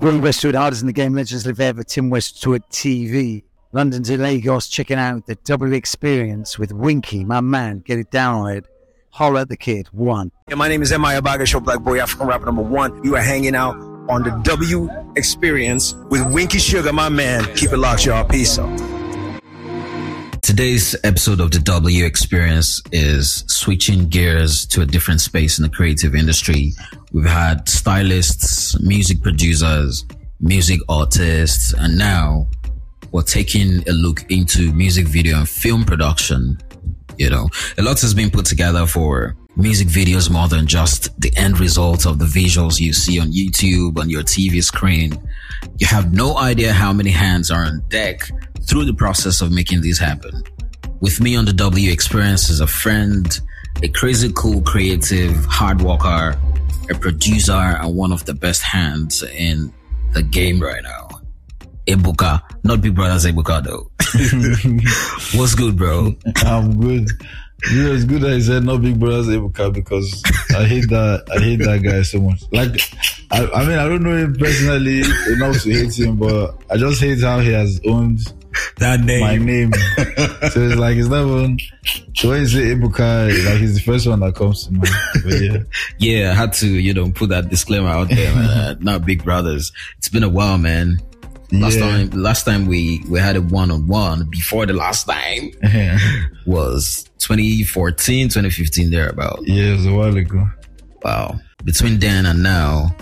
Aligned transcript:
Spring 0.00 0.22
Westwood, 0.22 0.54
hardest 0.54 0.80
in 0.80 0.86
the 0.86 0.94
game, 0.94 1.12
legends 1.12 1.44
live 1.44 1.60
ever, 1.60 1.84
Tim 1.84 2.08
Westwood 2.08 2.62
TV. 2.70 3.42
London 3.72 4.02
to 4.04 4.16
Lagos, 4.16 4.66
checking 4.66 4.96
out 4.96 5.26
the 5.26 5.34
W 5.44 5.74
Experience 5.74 6.58
with 6.58 6.72
Winky, 6.72 7.22
my 7.22 7.42
man. 7.42 7.80
Get 7.80 7.98
it 7.98 8.10
down 8.10 8.34
on 8.36 8.50
it. 8.52 8.64
Holler 9.10 9.40
at 9.40 9.50
the 9.50 9.58
kid. 9.58 9.88
One. 9.92 10.32
Yeah, 10.48 10.54
my 10.54 10.68
name 10.68 10.80
is 10.80 10.90
M.I. 10.90 11.20
Abaga, 11.20 11.46
show 11.46 11.60
Black 11.60 11.80
Boy, 11.80 12.00
African 12.00 12.28
rapper 12.28 12.46
number 12.46 12.62
one. 12.62 13.04
You 13.04 13.14
are 13.16 13.20
hanging 13.20 13.54
out 13.54 13.76
on 14.08 14.22
the 14.22 14.30
W 14.42 14.88
Experience 15.16 15.94
with 16.08 16.26
Winky 16.32 16.60
Sugar, 16.60 16.94
my 16.94 17.10
man. 17.10 17.44
Keep 17.54 17.74
it 17.74 17.76
locked, 17.76 18.06
y'all. 18.06 18.24
Peace 18.24 18.58
out. 18.58 18.80
Today's 20.40 20.96
episode 21.04 21.40
of 21.40 21.50
the 21.50 21.58
W 21.58 22.06
Experience 22.06 22.82
is 22.90 23.44
switching 23.48 24.08
gears 24.08 24.64
to 24.68 24.80
a 24.80 24.86
different 24.86 25.20
space 25.20 25.58
in 25.58 25.62
the 25.62 25.68
creative 25.68 26.14
industry. 26.14 26.72
We've 27.12 27.24
had 27.24 27.68
stylists, 27.68 28.80
music 28.80 29.20
producers, 29.20 30.06
music 30.40 30.80
artists, 30.88 31.74
and 31.74 31.98
now 31.98 32.46
we're 33.10 33.22
taking 33.22 33.82
a 33.88 33.92
look 33.92 34.30
into 34.30 34.72
music 34.72 35.08
video 35.08 35.38
and 35.38 35.48
film 35.48 35.84
production. 35.84 36.58
You 37.18 37.30
know, 37.30 37.48
a 37.76 37.82
lot 37.82 38.00
has 38.02 38.14
been 38.14 38.30
put 38.30 38.46
together 38.46 38.86
for 38.86 39.34
music 39.56 39.88
videos 39.88 40.30
more 40.30 40.46
than 40.46 40.68
just 40.68 41.20
the 41.20 41.32
end 41.36 41.58
result 41.58 42.06
of 42.06 42.20
the 42.20 42.26
visuals 42.26 42.78
you 42.78 42.92
see 42.92 43.18
on 43.18 43.32
YouTube 43.32 43.98
on 43.98 44.08
your 44.08 44.22
TV 44.22 44.62
screen. 44.62 45.12
You 45.78 45.88
have 45.88 46.14
no 46.14 46.38
idea 46.38 46.72
how 46.72 46.92
many 46.92 47.10
hands 47.10 47.50
are 47.50 47.64
on 47.64 47.82
deck 47.88 48.20
through 48.62 48.84
the 48.84 48.94
process 48.94 49.40
of 49.40 49.50
making 49.50 49.80
these 49.80 49.98
happen. 49.98 50.44
With 51.00 51.20
me 51.20 51.34
on 51.34 51.44
the 51.44 51.52
W 51.54 51.90
experience 51.90 52.50
is 52.50 52.60
a 52.60 52.68
friend, 52.68 53.40
a 53.82 53.88
crazy 53.88 54.32
cool 54.32 54.62
creative, 54.62 55.44
hard 55.46 55.82
worker, 55.82 56.38
a 56.90 56.94
producer, 56.94 57.52
and 57.52 57.96
one 57.96 58.12
of 58.12 58.24
the 58.24 58.34
best 58.34 58.62
hands 58.62 59.22
in 59.22 59.72
the 60.12 60.22
game 60.22 60.60
right 60.60 60.82
now. 60.82 61.08
Ebuka, 61.86 62.40
not 62.62 62.80
Big 62.80 62.94
Brother's 62.94 63.26
Ebuka 63.26 63.64
though. 63.64 63.90
What's 65.38 65.54
good, 65.54 65.76
bro? 65.76 66.14
I'm 66.44 66.78
good. 66.78 67.08
You 67.70 67.82
know, 67.84 67.92
it's 67.92 68.04
good 68.04 68.22
that 68.22 68.32
he 68.32 68.40
said 68.40 68.64
no 68.64 68.78
Big 68.78 68.98
Brother's 68.98 69.28
Ebuka 69.28 69.72
because 69.72 70.22
I 70.56 70.64
hate 70.64 70.88
that. 70.90 71.24
I 71.30 71.40
hate 71.40 71.56
that 71.56 71.82
guy 71.82 72.02
so 72.02 72.20
much. 72.20 72.42
Like, 72.52 72.80
I, 73.30 73.46
I 73.46 73.66
mean, 73.66 73.78
I 73.78 73.88
don't 73.88 74.02
know 74.02 74.16
him 74.16 74.34
personally 74.34 75.00
enough 75.32 75.62
to 75.62 75.70
hate 75.70 75.98
him, 75.98 76.16
but 76.16 76.54
I 76.70 76.76
just 76.76 77.00
hate 77.00 77.20
how 77.20 77.40
he 77.40 77.52
has 77.52 77.80
owned 77.86 78.20
That 78.78 79.00
name. 79.00 79.20
my 79.20 79.36
name. 79.36 79.72
so 79.74 80.60
it's 80.60 80.76
like 80.76 80.96
it's 80.96 81.08
not 81.08 81.26
even. 81.26 81.58
So 82.14 82.30
when 82.30 82.40
you 82.42 82.46
say 82.48 82.74
Ebuka, 82.74 83.46
like 83.46 83.58
he's 83.58 83.74
the 83.74 83.80
first 83.82 84.06
one 84.06 84.20
that 84.20 84.34
comes 84.34 84.66
to 84.66 84.72
mind. 84.72 84.88
But 85.24 85.40
yeah, 85.40 85.58
Yeah, 85.98 86.30
I 86.30 86.34
had 86.34 86.52
to, 86.54 86.66
you 86.68 86.94
know, 86.94 87.10
put 87.12 87.28
that 87.30 87.48
disclaimer 87.50 87.88
out 87.88 88.08
there, 88.08 88.34
man. 88.34 88.78
not 88.80 89.04
Big 89.04 89.22
Brothers. 89.24 89.72
It's 89.98 90.08
been 90.08 90.22
a 90.22 90.28
while, 90.28 90.58
man. 90.58 90.98
Last 91.52 91.78
Yeah. 91.78 91.90
time, 91.90 92.10
last 92.10 92.44
time 92.44 92.66
we, 92.66 93.02
we 93.08 93.18
had 93.18 93.34
a 93.36 93.42
one 93.42 93.70
on 93.70 93.86
one 93.88 94.28
before 94.30 94.66
the 94.66 94.72
last 94.72 95.04
time 95.08 95.50
was 96.46 97.04
2014, 97.18 98.28
2015, 98.28 98.90
thereabout. 98.90 99.40
yeah, 99.44 99.70
it 99.72 99.76
was 99.76 99.86
a 99.86 99.92
while 99.92 100.16
ago. 100.16 100.48
Wow. 101.02 101.40
Between 101.64 101.98
then 101.98 102.24
and 102.26 102.42
now, 102.42 102.94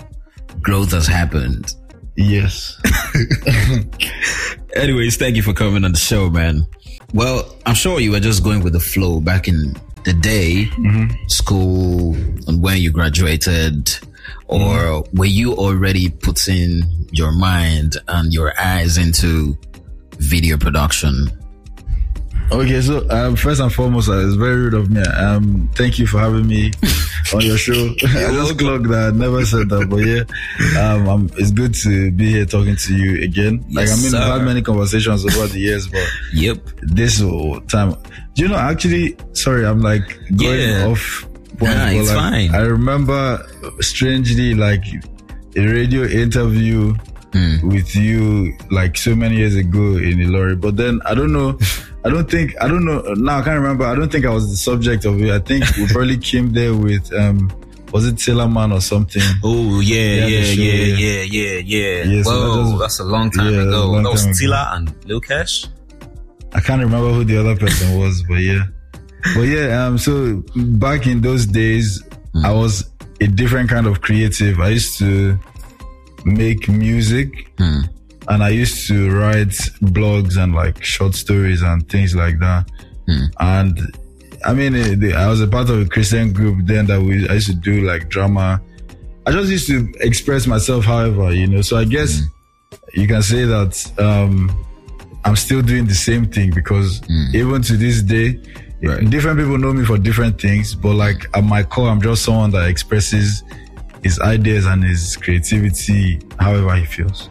growth 0.61 0.91
has 0.91 1.05
happened. 1.07 1.75
Yes. 2.15 2.79
Anyways, 4.75 5.17
thank 5.17 5.35
you 5.35 5.41
for 5.41 5.53
coming 5.53 5.83
on 5.83 5.91
the 5.91 5.97
show, 5.97 6.29
man. 6.29 6.65
Well, 7.13 7.55
I'm 7.65 7.75
sure 7.75 7.99
you 7.99 8.11
were 8.11 8.19
just 8.19 8.43
going 8.43 8.63
with 8.63 8.73
the 8.73 8.79
flow 8.79 9.19
back 9.19 9.47
in 9.47 9.75
the 10.03 10.13
day, 10.13 10.65
mm-hmm. 10.71 11.27
school, 11.27 12.15
and 12.47 12.61
when 12.61 12.77
you 12.77 12.91
graduated, 12.91 13.89
or 14.47 14.59
mm-hmm. 14.59 15.17
were 15.17 15.25
you 15.25 15.53
already 15.53 16.09
putting 16.09 16.83
your 17.11 17.31
mind 17.31 17.97
and 18.07 18.33
your 18.33 18.53
eyes 18.59 18.97
into 18.97 19.57
video 20.17 20.57
production? 20.57 21.29
Okay, 22.51 22.81
so 22.81 23.07
um, 23.11 23.35
first 23.35 23.61
and 23.61 23.71
foremost, 23.71 24.09
uh, 24.09 24.25
it's 24.25 24.33
very 24.35 24.55
rude 24.55 24.73
of 24.73 24.89
me. 24.89 25.01
Um, 25.01 25.69
thank 25.75 25.99
you 25.99 26.07
for 26.07 26.19
having 26.19 26.47
me 26.47 26.71
on 27.33 27.41
your 27.41 27.57
show. 27.59 27.73
I 28.03 28.31
just 28.33 28.57
clocked 28.57 28.87
that. 28.89 29.11
I 29.13 29.17
never 29.17 29.45
said 29.45 29.69
that, 29.69 29.87
but 29.87 29.97
yeah, 29.97 30.81
um, 30.81 31.07
um, 31.07 31.29
it's 31.37 31.51
good 31.51 31.75
to 31.75 32.09
be 32.11 32.31
here 32.31 32.45
talking 32.45 32.75
to 32.75 32.95
you 32.95 33.23
again. 33.23 33.63
Like 33.71 33.85
Yes, 33.87 33.99
I 33.99 34.01
mean, 34.01 34.11
sir. 34.11 34.17
I've 34.17 34.37
had 34.39 34.45
many 34.45 34.61
conversations 34.63 35.23
over 35.25 35.45
the 35.47 35.59
years, 35.59 35.87
but 35.87 36.07
Yep. 36.33 36.57
this 36.81 37.19
time, 37.67 37.95
do 38.33 38.41
you 38.43 38.47
know? 38.47 38.55
Actually, 38.57 39.15
sorry, 39.33 39.65
I'm 39.65 39.81
like 39.81 40.03
going 40.35 40.59
Yeah. 40.59 40.85
off. 40.87 41.25
point, 41.59 41.73
Nah, 41.75 41.87
it's 41.89 42.07
like, 42.09 42.17
fine. 42.17 42.55
I 42.55 42.59
remember 42.61 43.45
strangely, 43.81 44.55
like 44.55 44.83
a 45.55 45.61
radio 45.67 46.03
interview 46.05 46.95
Hmm. 47.33 47.67
with 47.67 47.95
you 47.95 48.53
like 48.71 48.97
so 48.97 49.13
many 49.13 49.35
years 49.37 49.55
ago 49.55 49.97
in 49.97 50.17
Ilorin. 50.17 50.59
But 50.61 50.77
then 50.77 50.99
I 51.05 51.13
don't 51.13 51.31
know. 51.33 51.59
I 52.05 52.09
don't 52.09 52.29
think 52.29 52.55
I 52.61 52.67
don't 52.67 52.85
know 52.85 53.01
now. 53.15 53.39
I 53.39 53.41
can't 53.43 53.59
remember. 53.59 53.85
I 53.85 53.95
don't 53.95 54.11
think 54.11 54.25
I 54.25 54.29
was 54.29 54.49
the 54.49 54.57
subject 54.57 55.05
of 55.05 55.21
it. 55.21 55.31
I 55.31 55.39
think 55.39 55.65
we 55.77 55.85
probably 55.93 56.17
came 56.17 56.51
there 56.53 56.73
with 56.73 57.11
um 57.13 57.51
was 57.91 58.05
it 58.07 58.15
Tillerman 58.15 58.71
or 58.73 58.81
something? 58.81 59.21
Oh 59.43 59.79
yeah, 59.79 59.95
Yeah, 59.97 60.25
yeah, 60.27 60.39
yeah, 60.39 60.73
yeah. 60.73 60.95
yeah, 60.95 61.21
yeah, 61.23 61.59
yeah. 61.65 62.03
Yeah, 62.03 62.23
so 62.23 62.29
Whoa, 62.31 62.55
that 62.55 62.63
just- 62.69 62.79
that's 62.79 62.99
a 62.99 63.03
long 63.03 63.31
time 63.31 63.53
yeah, 63.53 63.61
ago. 63.63 63.91
long 63.91 64.03
that 64.03 64.11
was 64.11 64.23
time. 64.23 64.33
Tila 64.33 64.75
and 64.77 65.05
Lil 65.05 65.19
Cash. 65.21 65.65
I 66.53 66.59
can't 66.61 66.81
remember 66.81 67.11
who 67.11 67.23
the 67.23 67.37
other 67.37 67.55
person 67.55 67.97
was, 67.99 68.23
but 68.27 68.35
yeah. 68.35 68.63
But 69.35 69.41
yeah, 69.41 69.85
um, 69.85 69.97
so 69.97 70.41
back 70.55 71.05
in 71.05 71.21
those 71.21 71.45
days, 71.45 72.01
I 72.43 72.51
was 72.53 72.89
a 73.21 73.27
different 73.27 73.69
kind 73.69 73.85
of 73.85 74.01
creative. 74.01 74.59
I 74.61 74.69
used 74.69 74.97
to 74.99 75.37
make 76.25 76.69
music 76.69 77.51
Hmm. 77.57 77.81
And 78.29 78.43
I 78.43 78.49
used 78.49 78.87
to 78.87 79.09
write 79.11 79.49
blogs 79.81 80.37
and 80.37 80.53
like 80.53 80.83
short 80.83 81.15
stories 81.15 81.61
and 81.61 81.87
things 81.89 82.15
like 82.15 82.39
that. 82.39 82.69
And 83.39 83.75
I 84.45 84.53
mean, 84.53 84.75
eh, 84.75 84.95
the- 84.95 85.13
I 85.15 85.27
was 85.27 85.41
a 85.41 85.47
part 85.47 85.69
of 85.69 85.81
a 85.81 85.85
Christian 85.85 86.31
group 86.31 86.65
then 86.65 86.85
that 86.87 87.01
we, 87.01 87.27
I 87.27 87.33
used 87.33 87.47
to 87.47 87.55
do 87.55 87.81
like 87.81 88.07
drama. 88.09 88.61
I 89.25 89.31
just 89.31 89.49
used 89.51 89.67
to 89.67 89.91
express 89.99 90.47
myself, 90.47 90.85
however, 90.85 91.33
you 91.33 91.47
know, 91.47 91.61
so 91.61 91.77
I 91.77 91.85
guess 91.85 92.21
you 92.93 93.07
can 93.07 93.21
say 93.21 93.45
that, 93.45 93.91
um, 93.99 94.49
I'm 95.25 95.35
still 95.35 95.61
doing 95.61 95.85
the 95.85 95.95
same 95.95 96.25
thing 96.27 96.51
because 96.51 97.01
even 97.33 97.61
to 97.63 97.75
this 97.77 98.01
day, 98.01 98.39
Right. 98.81 99.09
different 99.09 99.37
people 99.39 99.57
know 99.57 99.73
me 99.73 99.83
for 99.83 99.97
different 99.97 100.39
things, 100.39 100.73
but 100.73 100.93
like 100.93 101.27
at 101.33 101.43
my 101.43 101.63
core, 101.63 101.89
I'm 101.89 102.01
just 102.01 102.23
someone 102.23 102.51
that 102.51 102.69
expresses 102.69 103.43
his 104.03 104.17
ideas 104.21 104.65
and 104.65 104.81
his 104.81 105.17
creativity 105.17 106.21
however 106.39 106.73
he 106.75 106.85
feels. 106.85 107.29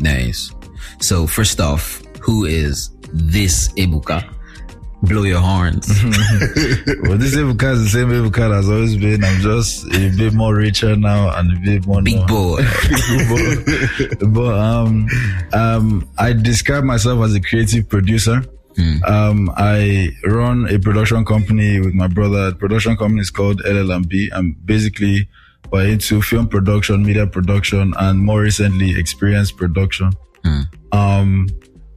Nice. 0.00 0.52
So 1.00 1.26
first 1.26 1.60
off, 1.60 2.02
who 2.20 2.44
is 2.44 2.90
this 3.12 3.68
Ebuka? 3.74 4.34
Blow 5.02 5.22
your 5.22 5.38
horns. 5.40 5.86
well, 7.04 7.16
this 7.18 7.36
Ebuka 7.36 7.72
is 7.74 7.84
the 7.84 7.88
same 7.88 8.08
Ebuka 8.08 8.52
has 8.52 8.68
always 8.68 8.96
been. 8.96 9.22
I'm 9.22 9.40
just 9.40 9.86
a 9.94 10.10
bit 10.16 10.34
more 10.34 10.54
richer 10.56 10.96
now 10.96 11.36
and 11.38 11.56
a 11.56 11.60
bit 11.60 11.86
more 11.86 12.02
Big 12.02 12.16
known. 12.16 12.26
boy. 12.26 12.56
but 14.28 14.58
um, 14.58 15.06
um, 15.52 16.08
I 16.18 16.32
describe 16.32 16.82
myself 16.82 17.22
as 17.24 17.34
a 17.34 17.40
creative 17.40 17.88
producer. 17.88 18.42
Um, 19.06 19.50
I 19.56 20.10
run 20.24 20.68
a 20.68 20.78
production 20.78 21.24
company 21.24 21.80
with 21.80 21.94
my 21.94 22.06
brother. 22.06 22.50
The 22.50 22.56
production 22.56 22.96
company 22.96 23.22
is 23.22 23.30
called 23.30 23.60
LLMB. 23.64 24.28
I'm 24.32 24.52
basically 24.64 25.28
we're 25.70 25.88
into 25.88 26.20
film 26.22 26.48
production, 26.48 27.02
media 27.04 27.26
production, 27.26 27.92
and 27.98 28.18
more 28.18 28.40
recently, 28.42 28.98
experience 28.98 29.50
production. 29.52 30.12
Um, 30.92 31.48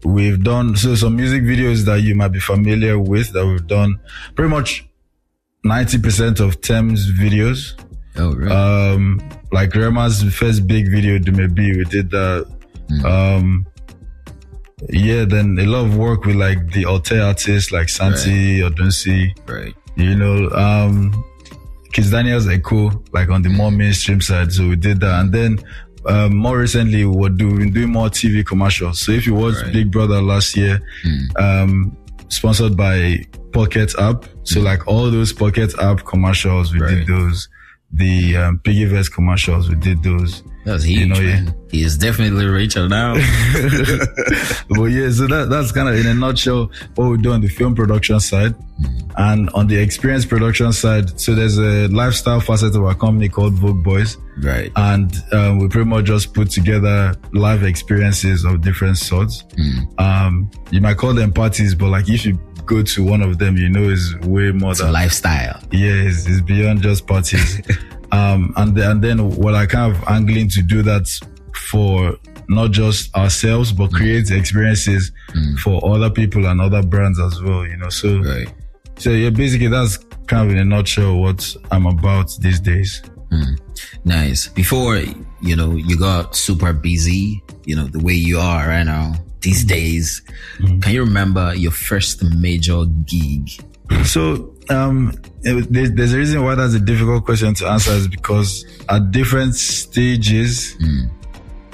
we've 0.04 0.44
done 0.44 0.76
so 0.76 0.96
some 0.96 1.16
music 1.16 1.44
videos 1.44 1.86
that 1.86 2.02
you 2.02 2.16
might 2.16 2.30
be 2.34 2.40
familiar 2.40 3.00
with 3.00 3.32
that 3.34 3.46
we've 3.46 3.68
done. 3.68 4.00
Pretty 4.36 4.50
much 4.50 4.86
ninety 5.64 6.00
percent 6.00 6.40
of 6.40 6.60
Tems 6.62 7.12
videos 7.14 7.80
Oh, 8.18 8.34
right. 8.34 8.52
um 8.52 9.22
like 9.54 9.70
Rema's 9.72 10.22
first 10.36 10.68
big 10.68 10.90
video 10.92 11.18
Dumebi, 11.18 11.78
we 11.78 11.84
did 11.86 12.10
that 12.12 12.46
um 13.06 13.66
yeah 14.90 15.24
then 15.24 15.58
a 15.60 15.66
lot 15.66 15.86
of 15.86 15.96
work 15.98 16.26
with 16.26 16.36
like 16.36 16.72
the 16.74 16.84
Alte 16.86 17.14
artists 17.22 17.72
like 17.72 17.88
Santi 17.88 18.60
Odunsi 18.60 19.32
right. 19.48 19.74
you 19.96 20.16
know 20.16 20.50
um 20.50 21.14
Kids 21.92 22.12
Daniels 22.12 22.48
Echo 22.48 23.04
like 23.14 23.30
on 23.30 23.42
the 23.42 23.50
more 23.50 23.72
mainstream 23.72 24.22
side. 24.22 24.52
So 24.52 24.68
we 24.70 24.76
did 24.76 25.00
that. 25.02 25.20
And 25.22 25.32
then 25.34 25.60
um, 26.06 26.36
more 26.36 26.58
recently 26.58 27.06
we're 27.06 27.30
doing, 27.30 27.56
we've 27.58 27.66
been 27.66 27.74
doing 27.74 27.92
more 27.92 28.10
TV 28.10 28.46
commercials. 28.46 29.02
So 29.02 29.12
if 29.12 29.26
you 29.28 29.34
watched 29.36 29.62
Right. 29.64 29.74
Big 29.74 29.92
Brother 29.92 30.22
last 30.22 30.56
year 30.58 30.82
um 31.38 31.96
sponsored 32.30 32.78
by 32.78 33.24
Pocket 33.52 33.94
App. 34.00 34.26
So 34.44 34.62
like 34.62 34.88
all 34.88 35.12
those 35.12 35.34
Pocket 35.34 35.74
App 35.80 36.06
commercials 36.06 36.74
we 36.74 36.80
Right. 36.80 36.90
did 37.06 37.08
those. 37.08 37.50
The 37.94 38.38
um, 38.38 38.60
PiggyVest 38.60 39.12
commercials 39.12 39.68
we 39.70 39.76
did 39.76 40.02
those 40.02 40.44
That's 40.66 40.84
huge, 40.84 41.00
You 41.00 41.06
know, 41.08 41.20
yeah. 41.20 41.42
man. 41.42 41.56
He 41.72 41.84
is 41.84 41.98
definitely 41.98 42.46
richer 42.46 42.88
now. 42.88 43.14
but 44.70 44.86
yeah, 44.86 45.10
so 45.12 45.28
that 45.28 45.48
that's 45.50 45.72
kind 45.72 45.90
of 45.90 45.96
in 45.96 46.06
a 46.08 46.14
nutshell 46.14 46.70
what 46.96 47.10
we 47.10 47.18
do 47.18 47.32
on 47.32 47.42
the 47.42 47.48
film 47.48 47.76
production 47.76 48.20
side. 48.20 48.54
And 49.18 49.50
on 49.52 49.68
the 49.68 49.78
experience 49.78 50.26
production 50.26 50.72
side, 50.74 51.20
so 51.20 51.36
there's 51.36 51.58
a 51.58 51.88
lifestyle 51.90 52.40
facet 52.40 52.76
of 52.76 52.84
our 52.84 52.96
company 52.96 53.30
called 53.30 53.54
Vogue 53.54 53.84
Boys. 53.84 54.18
Right. 54.42 54.72
And 54.76 55.14
um, 55.34 55.60
we 55.60 55.68
pretty 55.68 55.90
much 55.90 56.06
just 56.06 56.34
put 56.34 56.50
together 56.50 57.14
live 57.34 57.64
experiences 57.64 58.44
of 58.46 58.62
different 58.62 58.98
sorts. 58.98 59.44
Um, 59.98 60.50
you 60.72 60.82
might 60.82 60.98
call 60.98 61.14
them 61.14 61.32
parties, 61.34 61.76
but 61.76 61.90
like 61.90 62.10
if 62.10 62.26
you 62.26 62.34
go 62.66 62.82
to 62.84 63.04
one 63.04 63.22
of 63.22 63.38
them, 63.38 63.58
you 63.58 63.70
know 63.70 63.90
it's 63.90 64.16
way 64.26 64.52
more 64.52 64.72
It's 64.72 64.80
a 64.80 64.84
than 64.84 64.94
lifestyle. 64.94 65.60
yeah, 65.72 65.92
it's, 66.08 66.26
it's 66.28 66.42
beyond 66.42 66.82
just 66.82 67.06
parties. 67.08 67.62
um, 68.12 68.54
and, 68.58 68.78
and 68.78 69.02
then 69.02 69.36
what 69.36 69.56
I 69.56 69.66
kind 69.66 69.96
of 69.96 70.04
angling 70.08 70.50
to 70.50 70.62
do 70.62 70.82
that 70.84 71.08
for 71.56 72.18
not 72.50 72.72
just 72.72 73.16
ourselves, 73.16 73.72
but 73.72 73.90
mm. 73.92 73.94
create 73.94 74.30
experiences 74.32 75.12
mm. 75.30 75.58
for 75.60 75.84
other 75.90 76.10
people 76.10 76.46
and 76.46 76.60
other 76.60 76.84
brands 76.84 77.20
as 77.20 77.42
well, 77.42 77.66
you 77.66 77.78
know. 77.78 77.90
So, 77.90 78.20
Right. 78.20 78.54
so 78.98 79.12
yeah, 79.12 79.30
basically 79.30 79.68
that's 79.68 79.98
kind 80.28 80.46
of 80.50 80.56
in 80.56 80.62
a 80.62 80.66
nutshell 80.66 81.18
what 81.18 81.56
I'm 81.72 81.86
about 81.86 82.32
these 82.40 82.60
days. 82.60 83.02
Hmm. 83.30 83.56
Nice. 84.04 84.50
Before, 84.50 84.98
you 85.42 85.56
know, 85.56 85.72
you 85.72 85.98
got 85.98 86.36
super 86.36 86.74
busy, 86.74 87.42
you 87.66 87.76
know, 87.76 87.86
the 87.86 88.00
way 88.00 88.14
you 88.14 88.40
are 88.40 88.68
right 88.68 88.84
now 88.84 89.14
these 89.40 89.64
mm. 89.64 89.70
days. 89.70 90.22
Can 90.82 90.94
you 90.94 91.04
remember 91.04 91.56
your 91.56 91.72
first 91.72 92.24
major 92.24 92.86
gig? 93.06 93.50
So, 94.06 94.54
um, 94.70 95.14
it- 95.44 95.72
there's, 95.72 96.14
a 96.14 96.18
reason 96.18 96.44
why 96.44 96.56
that's 96.56 96.74
a 96.74 96.80
difficult 96.80 97.26
question 97.26 97.54
to 97.56 97.68
answer 97.68 97.92
is 97.92 98.08
because 98.08 98.66
at 98.90 99.12
different 99.12 99.56
stages, 99.56 100.76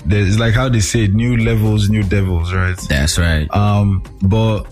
there's 0.06 0.40
like 0.40 0.54
how 0.54 0.70
they 0.70 0.80
say 0.80 1.08
new 1.08 1.38
levels, 1.38 1.90
new 1.90 2.04
devils, 2.04 2.54
right? 2.54 2.78
That's 2.90 3.18
right. 3.18 3.50
Um, 3.54 4.04
but 4.24 4.64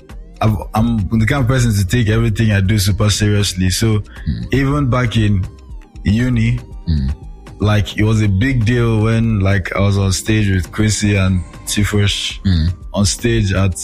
I've, 0.42 0.56
I'm 0.74 0.97
the 1.19 1.25
kind 1.25 1.42
of 1.42 1.47
person 1.47 1.74
to 1.74 1.86
take 1.88 2.09
everything 2.09 2.51
I 2.51 2.62
do 2.62 2.77
super 2.80 3.09
seriously. 3.09 3.69
So 3.69 4.03
even 4.51 4.89
back 4.89 5.18
in 5.18 5.45
uni, 6.03 6.59
like 7.59 7.98
it 7.98 8.03
was 8.03 8.21
a 8.21 8.27
big 8.27 8.65
deal 8.65 9.01
when 9.01 9.39
like 9.39 9.75
I 9.75 9.80
was 9.80 9.98
on 9.98 10.12
stage 10.12 10.50
with 10.50 10.71
Quincy 10.71 11.15
and 11.15 11.41
Tifush 11.65 12.39
on 12.94 13.06
stage 13.06 13.53
at 13.53 13.75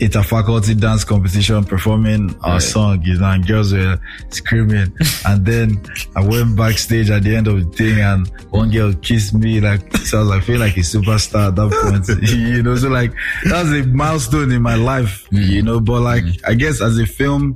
it's 0.00 0.14
a 0.14 0.22
faculty 0.22 0.74
dance 0.74 1.02
competition 1.04 1.64
performing 1.64 2.34
our 2.42 2.52
Right. 2.52 2.62
song, 2.62 3.02
you 3.04 3.18
know, 3.18 3.26
and 3.30 3.46
girls 3.46 3.72
were 3.72 3.98
screaming. 4.30 4.92
and 5.26 5.44
then 5.44 5.82
I 6.14 6.24
went 6.24 6.56
backstage 6.56 7.10
at 7.10 7.24
the 7.24 7.34
end 7.34 7.48
of 7.48 7.56
the 7.58 7.76
thing 7.76 7.98
and 8.00 8.28
one 8.50 8.70
girl 8.70 8.92
kissed 8.94 9.34
me 9.34 9.60
like, 9.60 9.96
so 9.98 10.18
I 10.18 10.20
was 10.20 10.30
like, 10.30 10.42
feel 10.44 10.60
like 10.60 10.76
a 10.76 10.80
superstar 10.80 11.48
at 11.48 11.56
that 11.56 11.70
point, 11.82 12.22
you 12.32 12.62
know, 12.62 12.76
so 12.76 12.88
like, 12.88 13.12
that's 13.44 13.70
a 13.70 13.82
milestone 13.88 14.52
in 14.52 14.62
my 14.62 14.76
life, 14.76 15.26
you 15.32 15.62
know, 15.62 15.80
but 15.80 16.00
like, 16.02 16.24
I 16.46 16.54
guess 16.54 16.80
as 16.80 16.96
a 16.98 17.06
film 17.06 17.54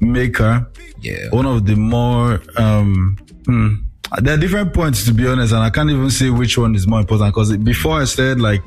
maker, 0.00 0.66
yeah. 1.00 1.28
one 1.30 1.46
of 1.46 1.66
the 1.66 1.76
more, 1.76 2.42
um, 2.56 3.16
hmm, 3.46 3.74
there 4.20 4.34
are 4.34 4.38
different 4.38 4.74
points 4.74 5.04
to 5.06 5.12
be 5.14 5.26
honest, 5.26 5.52
and 5.52 5.62
I 5.62 5.70
can't 5.70 5.88
even 5.90 6.10
say 6.10 6.30
which 6.30 6.58
one 6.58 6.74
is 6.74 6.86
more 6.86 7.00
important 7.00 7.32
because 7.34 7.56
before 7.58 8.00
I 8.00 8.04
said 8.04 8.40
like 8.40 8.62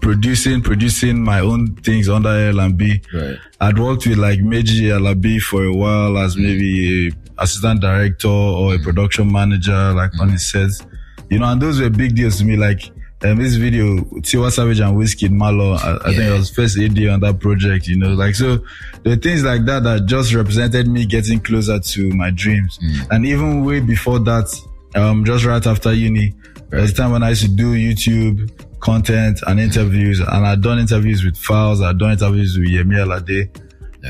producing, 0.00 0.62
producing 0.62 1.22
my 1.22 1.40
own 1.40 1.74
things 1.76 2.08
under 2.08 2.28
L&B, 2.28 3.00
Right. 3.12 3.36
I'd 3.60 3.78
worked 3.78 4.06
with 4.06 4.18
like 4.18 4.40
Meji 4.40 4.84
Alabi 4.84 5.40
for 5.40 5.64
a 5.64 5.72
while 5.72 6.16
as 6.18 6.36
maybe 6.36 7.08
a 7.08 7.42
assistant 7.42 7.80
director 7.80 8.28
or 8.28 8.74
a 8.74 8.78
production 8.78 9.30
manager, 9.30 9.92
like 9.92 10.10
on 10.20 10.28
his 10.30 10.50
sets, 10.50 10.84
you 11.30 11.38
know, 11.38 11.46
and 11.46 11.60
those 11.60 11.80
were 11.80 11.90
big 11.90 12.14
deals 12.16 12.38
to 12.38 12.44
me. 12.44 12.56
Like, 12.56 12.80
um, 13.24 13.36
this 13.36 13.54
video, 13.56 13.96
Tiwa 14.22 14.50
Savage 14.52 14.78
and 14.80 14.96
Wizkid 14.96 15.30
Malo, 15.30 15.72
I, 15.74 15.96
I 15.96 16.04
think 16.10 16.18
Yeah. 16.20 16.34
I 16.34 16.38
was 16.38 16.50
first 16.50 16.78
AD 16.78 16.98
on 17.08 17.20
that 17.20 17.40
project, 17.40 17.88
you 17.88 17.96
know, 17.98 18.10
like, 18.14 18.34
so 18.36 18.58
the 19.02 19.16
things 19.16 19.42
like 19.42 19.64
that 19.66 19.82
that 19.82 20.06
just 20.06 20.32
represented 20.34 20.86
me 20.86 21.04
getting 21.04 21.40
closer 21.40 21.80
to 21.80 22.10
my 22.10 22.30
dreams. 22.30 22.78
And 23.10 23.26
even 23.26 23.64
way 23.64 23.80
before 23.80 24.20
that, 24.20 24.46
um, 24.94 25.24
just 25.24 25.44
right 25.44 25.64
after 25.66 25.92
uni, 25.92 26.34
there 26.70 26.80
was 26.80 26.92
a 26.92 26.94
time 26.94 27.10
when 27.12 27.22
I 27.24 27.30
used 27.30 27.42
to 27.42 27.48
do 27.48 27.74
YouTube 27.74 28.50
content 28.80 29.40
and 29.46 29.60
interviews, 29.60 30.20
and 30.20 30.46
I'd 30.46 30.62
done 30.62 30.78
interviews 30.78 31.24
with 31.24 31.34
Falz, 31.34 31.84
I'd 31.84 31.98
done 31.98 32.12
interviews 32.12 32.56
with 32.58 32.68
Yemi 32.68 32.96
Alade, 32.96 33.48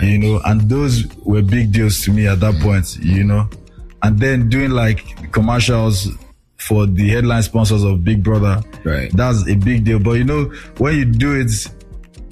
you 0.03 0.19
know, 0.19 0.41
and 0.45 0.69
those 0.69 1.07
were 1.19 1.43
big 1.43 1.73
deals 1.73 2.01
to 2.03 2.13
me 2.13 2.27
at 2.27 2.41
that 2.41 2.55
mm. 2.55 2.63
point, 2.63 2.97
you 3.01 3.25
know. 3.25 3.49
And 4.03 4.19
then 4.19 4.49
doing 4.49 4.71
like 4.71 5.33
commercials 5.33 6.09
for 6.57 6.87
the 6.87 7.09
headline 7.09 7.43
sponsors 7.43 7.83
of 7.83 8.05
Big 8.05 8.23
Brother, 8.23 8.63
Right. 8.85 9.11
that's 9.13 9.49
a 9.49 9.55
big 9.55 9.85
deal. 9.85 9.99
But 9.99 10.13
you 10.13 10.25
know, 10.25 10.45
when 10.79 10.97
you 10.97 11.05
do 11.05 11.41
it, 11.41 11.51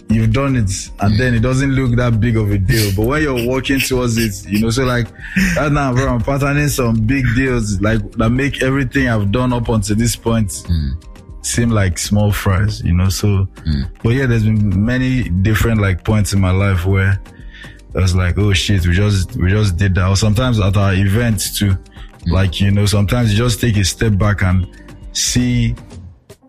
you've 0.08 0.32
done 0.32 0.56
it, 0.56 0.70
and 1.00 1.14
mm. 1.14 1.18
then 1.18 1.34
it 1.34 1.40
doesn't 1.40 1.72
look 1.72 1.96
that 1.96 2.20
big 2.20 2.36
of 2.36 2.50
a 2.50 2.58
deal. 2.58 2.92
But 2.94 3.06
when 3.06 3.22
you're 3.22 3.48
working 3.48 3.80
towards 3.80 4.18
it, 4.18 4.48
you 4.50 4.60
know, 4.60 4.70
so 4.70 4.84
like 4.84 5.08
right 5.56 5.72
now, 5.72 5.92
bro, 5.92 6.08
I'm 6.08 6.20
patterning 6.20 6.68
some 6.68 7.00
big 7.00 7.24
deals 7.34 7.80
like 7.80 8.00
that 8.12 8.30
make 8.30 8.62
everything 8.62 9.08
I've 9.08 9.32
done 9.32 9.52
up 9.52 9.68
until 9.68 9.96
this 9.96 10.14
point 10.14 10.48
mm. 10.48 11.02
Seem 11.46 11.70
like 11.70 11.98
small 11.98 12.32
fries, 12.32 12.82
you 12.82 12.92
know. 12.92 13.08
So, 13.08 13.44
hmm. 13.64 13.82
but 14.02 14.10
yeah, 14.10 14.26
there's 14.26 14.44
been 14.44 14.84
many 14.84 15.28
different 15.28 15.80
like 15.80 16.04
points 16.04 16.32
in 16.32 16.40
my 16.40 16.50
life 16.50 16.84
where 16.84 17.20
I 17.94 18.00
was 18.00 18.14
like, 18.14 18.36
oh 18.36 18.52
shit, 18.52 18.86
we 18.86 18.94
just 18.94 19.36
we 19.36 19.50
just 19.50 19.76
did 19.76 19.94
that. 19.94 20.08
Or 20.08 20.16
sometimes 20.16 20.58
at 20.60 20.76
our 20.76 20.94
events 20.94 21.58
too, 21.58 21.72
hmm. 21.72 22.32
like 22.32 22.60
you 22.60 22.70
know, 22.70 22.86
sometimes 22.86 23.30
you 23.32 23.38
just 23.38 23.60
take 23.60 23.76
a 23.76 23.84
step 23.84 24.18
back 24.18 24.42
and 24.42 24.66
see 25.12 25.74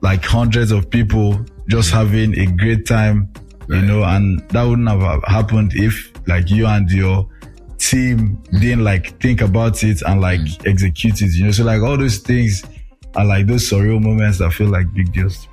like 0.02 0.24
hundreds 0.24 0.72
of 0.72 0.90
people 0.90 1.46
just 1.70 1.92
hmm. 1.92 1.98
having 1.98 2.40
a 2.40 2.48
great 2.48 2.88
time, 2.88 3.32
you 3.70 3.82
know, 3.82 4.04
and 4.04 4.40
that 4.50 4.64
wouldn't 4.64 4.90
have 4.90 5.24
happened 5.26 5.74
if 5.76 6.12
like 6.28 6.50
you 6.50 6.66
and 6.66 6.90
your 6.92 7.30
team 7.78 8.42
didn't 8.52 8.84
like 8.84 9.20
think 9.22 9.42
about 9.42 9.84
it 9.84 10.02
and 10.02 10.22
like 10.22 10.42
execute 10.66 11.22
it, 11.22 11.34
you 11.36 11.46
know. 11.46 11.52
So 11.52 11.64
like 11.64 11.84
all 11.84 11.98
those 11.98 12.18
things 12.18 12.64
are 13.18 13.26
like 13.26 13.48
those 13.48 13.70
surreal 13.70 14.02
moments 14.02 14.38
that 14.38 14.54
feel 14.54 14.68
like 14.68 14.94
big 14.94 15.12
deals. 15.12 15.48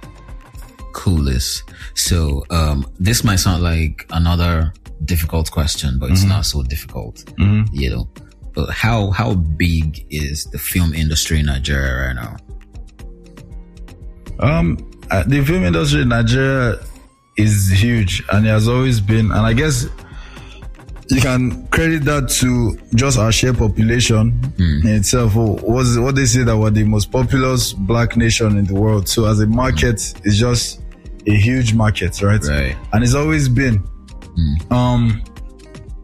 Coolest. 0.93 1.65
So, 1.95 2.45
um, 2.51 2.87
this 3.01 3.25
might 3.25 3.37
sound 3.37 3.63
like 3.63 4.07
another 4.11 4.73
difficult 5.05 5.51
question, 5.51 5.99
but 5.99 6.11
it's 6.11 6.23
not 6.25 6.47
so 6.47 6.63
difficult, 6.63 7.25
you 7.73 7.91
know. 7.91 8.09
But 8.55 8.71
how 8.71 9.11
how 9.11 9.35
big 9.35 10.07
is 10.11 10.45
the 10.47 10.59
film 10.59 10.95
industry 10.95 11.41
in 11.41 11.47
Nigeria 11.47 12.07
right 12.07 12.15
now? 12.15 12.37
Um, 14.39 14.79
uh, 15.11 15.25
the 15.27 15.45
film 15.45 15.65
industry 15.65 16.03
in 16.03 16.09
Nigeria 16.09 16.79
is 17.37 17.71
huge 17.83 18.23
and 18.31 18.47
it 18.47 18.51
has 18.51 18.69
always 18.69 19.01
been, 19.01 19.33
and 19.33 19.41
I 19.41 19.53
guess 19.53 19.87
you 21.11 21.21
can 21.21 21.67
credit 21.69 22.05
that 22.05 22.29
to 22.29 22.79
just 22.95 23.19
our 23.19 23.31
sheer 23.31 23.53
population 23.53 24.33
hmm. 24.33 24.87
in 24.87 24.95
itself. 24.95 25.35
Was 25.35 25.99
what 25.99 26.15
they 26.15 26.25
say 26.25 26.43
that 26.45 26.57
we're 26.57 26.71
the 26.71 26.85
most 26.85 27.11
populous 27.11 27.73
black 27.73 28.17
nation 28.17 28.57
in 28.57 28.65
the 28.65 28.75
world. 28.75 29.09
So 29.09 29.27
as 29.27 29.41
a 29.41 29.47
market, 29.47 30.01
hmm. 30.01 30.29
it's 30.29 30.37
just 30.37 30.81
a 31.27 31.35
huge 31.35 31.75
market, 31.75 32.21
right? 32.23 32.43
Right. 32.43 32.77
And 32.93 33.05
it's 33.05 33.15
always 33.15 33.49
been. 33.49 33.79
Hmm. 33.79 34.73
Um, 34.73 35.25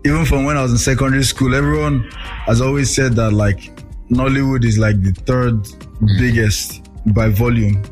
even 0.05 0.25
from 0.25 0.45
when 0.45 0.57
I 0.57 0.63
was 0.63 0.73
in 0.73 0.79
secondary 0.79 1.25
school, 1.25 1.55
everyone 1.55 2.09
has 2.47 2.61
always 2.61 2.95
said 2.95 3.13
that 3.17 3.33
like 3.33 3.71
Nollywood 4.09 4.65
is 4.65 4.79
like 4.79 5.03
the 5.03 5.13
third 5.13 5.67
biggest 6.19 6.83
by 7.07 7.29
volume. 7.29 7.83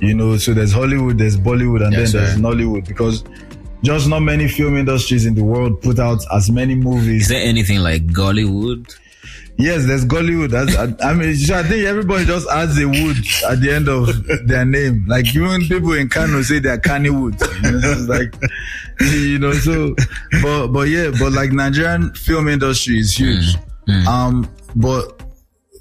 You 0.00 0.14
know, 0.14 0.36
so 0.36 0.54
there's 0.54 0.72
Hollywood, 0.72 1.18
there's 1.18 1.36
Bollywood, 1.36 1.84
and 1.84 1.92
Yes, 1.92 2.12
then 2.12 2.22
there's 2.22 2.34
sir. 2.34 2.40
Nollywood 2.40 2.88
because 2.88 3.24
just 3.82 4.08
not 4.08 4.20
many 4.20 4.48
film 4.48 4.76
industries 4.76 5.26
in 5.26 5.34
the 5.34 5.44
world 5.44 5.80
put 5.82 5.98
out 5.98 6.22
as 6.34 6.50
many 6.50 6.74
movies. 6.74 7.22
Is 7.22 7.28
there 7.28 7.42
anything 7.42 7.80
like 7.80 8.06
Gollywood? 8.06 8.94
Yes, 9.56 9.86
there's 9.86 10.06
Gollywood. 10.06 10.50
That's, 10.50 10.74
I, 10.74 11.10
I 11.10 11.12
mean, 11.12 11.30
I 11.30 11.62
think 11.62 11.84
everybody 11.84 12.24
just 12.24 12.48
adds 12.48 12.78
a 12.78 12.86
wood 12.86 13.16
at 13.48 13.60
the 13.60 13.70
end 13.70 13.88
of 13.88 14.08
their 14.46 14.64
name. 14.64 15.04
Like 15.06 15.26
even 15.34 15.60
people 15.62 15.92
in 15.92 16.08
Kano 16.08 16.40
say 16.40 16.60
they're 16.60 16.78
Kannywood. 16.78 17.38
You 17.62 17.72
know, 17.72 17.90
it's 17.90 18.08
like, 18.08 18.34
you 19.12 19.38
know, 19.38 19.52
so, 19.52 19.94
but, 20.42 20.68
but 20.68 20.88
yeah, 20.88 21.10
but 21.18 21.32
like 21.32 21.52
Nigerian 21.52 22.14
film 22.14 22.48
industry 22.48 23.00
is 23.00 23.12
huge. 23.12 23.54
Um, 24.08 24.48
but 24.76 25.22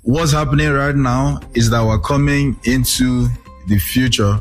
what's 0.01 0.33
happening 0.33 0.69
right 0.71 0.95
now 0.95 1.39
is 1.53 1.69
that 1.69 1.85
we're 1.85 1.99
coming 1.99 2.59
into 2.65 3.29
the 3.67 3.77
future 3.77 4.39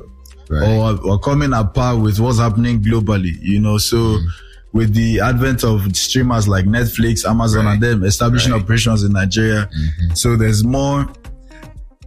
Right. 0.50 0.99
or 1.05 1.19
coming 1.19 1.52
apart 1.52 2.00
with 2.00 2.19
what's 2.21 2.38
happening 2.38 2.81
globally, 2.83 3.35
you 3.40 3.61
know, 3.61 3.78
so 3.78 3.97
mm. 3.97 4.26
with 4.73 4.95
the 4.95 5.21
advent 5.21 5.64
of 5.64 5.95
streamers 5.97 6.49
like 6.49 6.64
Netflix, 6.64 7.25
Amazon, 7.28 7.67
Right. 7.67 7.75
and 7.75 7.83
them 7.83 8.05
establishing 8.05 8.52
Right. 8.52 8.62
operations 8.62 9.02
in 9.05 9.12
Nigeria. 9.12 9.69
Mm-hmm. 9.69 10.14
So 10.14 10.37
there's 10.37 10.64
more 10.64 11.07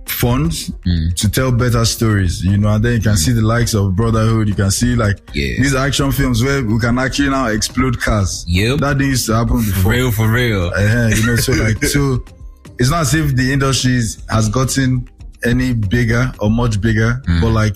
funds 0.07 0.69
mm. 0.85 1.15
to 1.15 1.29
tell 1.29 1.51
better 1.51 1.83
stories, 1.85 2.43
you 2.43 2.57
know, 2.57 2.69
and 2.69 2.83
then 2.85 2.93
you 2.93 3.01
can 3.01 3.13
mm. 3.13 3.17
see 3.17 3.31
the 3.31 3.41
likes 3.41 3.73
of 3.73 3.95
Brotherhood. 3.95 4.47
You 4.47 4.53
can 4.55 4.69
see 4.71 4.95
like 4.95 5.17
Yeah. 5.33 5.55
these 5.61 5.73
action 5.75 6.11
films 6.11 6.43
where 6.43 6.63
we 6.63 6.79
can 6.79 6.97
actually 6.99 7.29
now 7.29 7.47
explode 7.47 7.99
cars. 7.99 8.43
Yep. 8.47 8.79
That 8.79 8.97
didn't 8.97 9.09
used 9.11 9.25
to 9.27 9.35
happen 9.35 9.57
before. 9.57 9.91
Real 9.91 10.11
for 10.11 10.29
real. 10.29 10.71
Uh, 10.75 11.07
you 11.15 11.25
know, 11.25 11.35
so 11.37 11.53
like, 11.53 11.83
so 11.95 12.23
it's 12.79 12.89
not 12.89 13.01
as 13.01 13.13
if 13.13 13.35
the 13.35 13.51
industry 13.53 13.99
has 14.29 14.49
gotten 14.49 15.09
any 15.43 15.73
bigger 15.73 16.31
or 16.39 16.51
much 16.51 16.79
bigger, 16.81 17.21
but 17.41 17.49
like, 17.51 17.75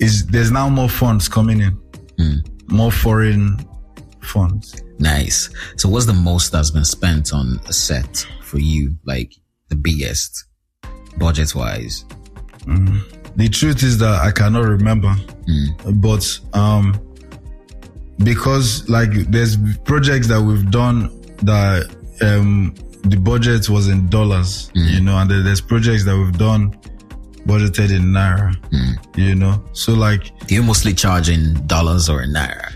is 0.00 0.26
there's 0.26 0.50
now 0.50 0.68
more 0.68 0.88
funds 0.88 1.28
coming 1.28 1.60
in, 1.60 2.42
more 2.68 2.92
foreign 2.92 3.58
funds. 4.22 4.82
Nice. 4.98 5.50
So 5.76 5.88
what's 5.88 6.06
the 6.06 6.14
most 6.14 6.52
that's 6.52 6.70
been 6.70 6.84
spent 6.84 7.32
on 7.32 7.60
a 7.68 7.72
set 7.72 8.26
for 8.42 8.58
you? 8.58 8.96
Like 9.04 9.32
the 9.68 9.76
biggest 9.76 10.44
budget 11.18 11.54
wise? 11.54 12.04
The 13.36 13.48
truth 13.48 13.82
is 13.82 13.98
that 13.98 14.20
I 14.22 14.30
cannot 14.30 14.64
remember, 14.64 15.14
but 15.96 16.38
um, 16.54 16.98
because 18.24 18.88
like 18.88 19.10
there's 19.30 19.56
projects 19.84 20.26
that 20.28 20.40
we've 20.40 20.70
done 20.70 21.10
that 21.42 21.94
um 22.22 22.74
the 23.02 23.16
budget 23.16 23.68
was 23.68 23.88
in 23.88 24.08
dollars, 24.08 24.70
you 24.74 25.00
know, 25.00 25.18
and 25.18 25.30
there's 25.30 25.60
projects 25.60 26.04
that 26.06 26.16
we've 26.16 26.36
done 26.36 26.74
budgeted 27.46 27.90
in 27.94 28.04
naira, 28.12 28.54
you 29.16 29.34
know. 29.34 29.62
So 29.72 29.92
like 29.94 30.32
Do 30.46 30.54
you 30.54 30.62
mostly 30.62 30.92
charge 30.94 31.28
in 31.28 31.66
dollars 31.66 32.08
or 32.08 32.22
in 32.22 32.32
naira? 32.32 32.72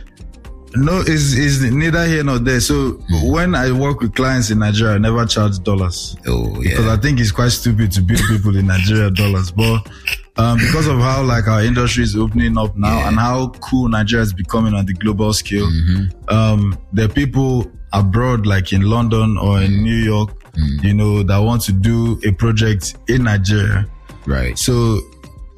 no, 0.76 1.00
is 1.00 1.36
is 1.36 1.62
neither 1.64 2.06
here 2.06 2.22
nor 2.22 2.38
there. 2.38 2.60
So 2.60 2.92
when 3.24 3.54
I 3.56 3.72
work 3.72 4.00
with 4.00 4.14
clients 4.14 4.50
in 4.50 4.60
Nigeria, 4.60 4.94
I 4.94 4.98
never 4.98 5.26
charge 5.26 5.58
dollars. 5.64 6.16
Oh 6.28 6.60
because. 6.60 6.86
I 6.86 6.96
think 6.96 7.18
it's 7.18 7.32
quite 7.32 7.50
stupid 7.50 7.90
to 7.92 8.00
bill 8.02 8.20
people 8.28 8.56
in 8.56 8.66
Nigeria 8.68 9.10
dollars. 9.22 9.50
But 9.50 9.88
um, 10.36 10.58
because 10.58 10.86
of 10.86 11.00
how 11.00 11.22
like 11.24 11.48
our 11.48 11.62
industry 11.64 12.04
is 12.04 12.14
opening 12.16 12.56
up 12.56 12.76
now 12.76 12.98
Yeah. 12.98 13.08
and 13.08 13.18
how 13.18 13.48
cool 13.60 13.88
Nigeria 13.88 14.22
is 14.22 14.32
becoming 14.32 14.74
on 14.74 14.86
the 14.86 14.94
global 14.94 15.32
scale, 15.32 15.66
Mm-hmm. 15.66 16.32
um, 16.34 16.78
there 16.92 17.06
are 17.06 17.08
people 17.22 17.68
abroad, 17.92 18.46
like 18.46 18.72
in 18.72 18.82
London 18.82 19.36
or 19.38 19.58
Mm. 19.58 19.64
in 19.66 19.82
New 19.82 19.96
York, 20.12 20.30
you 20.82 20.94
know, 20.94 21.24
that 21.24 21.38
want 21.38 21.62
to 21.62 21.72
do 21.72 22.20
a 22.24 22.30
project 22.30 22.94
in 23.08 23.24
Nigeria. 23.24 23.86
Right. 24.26 24.58
So 24.58 25.00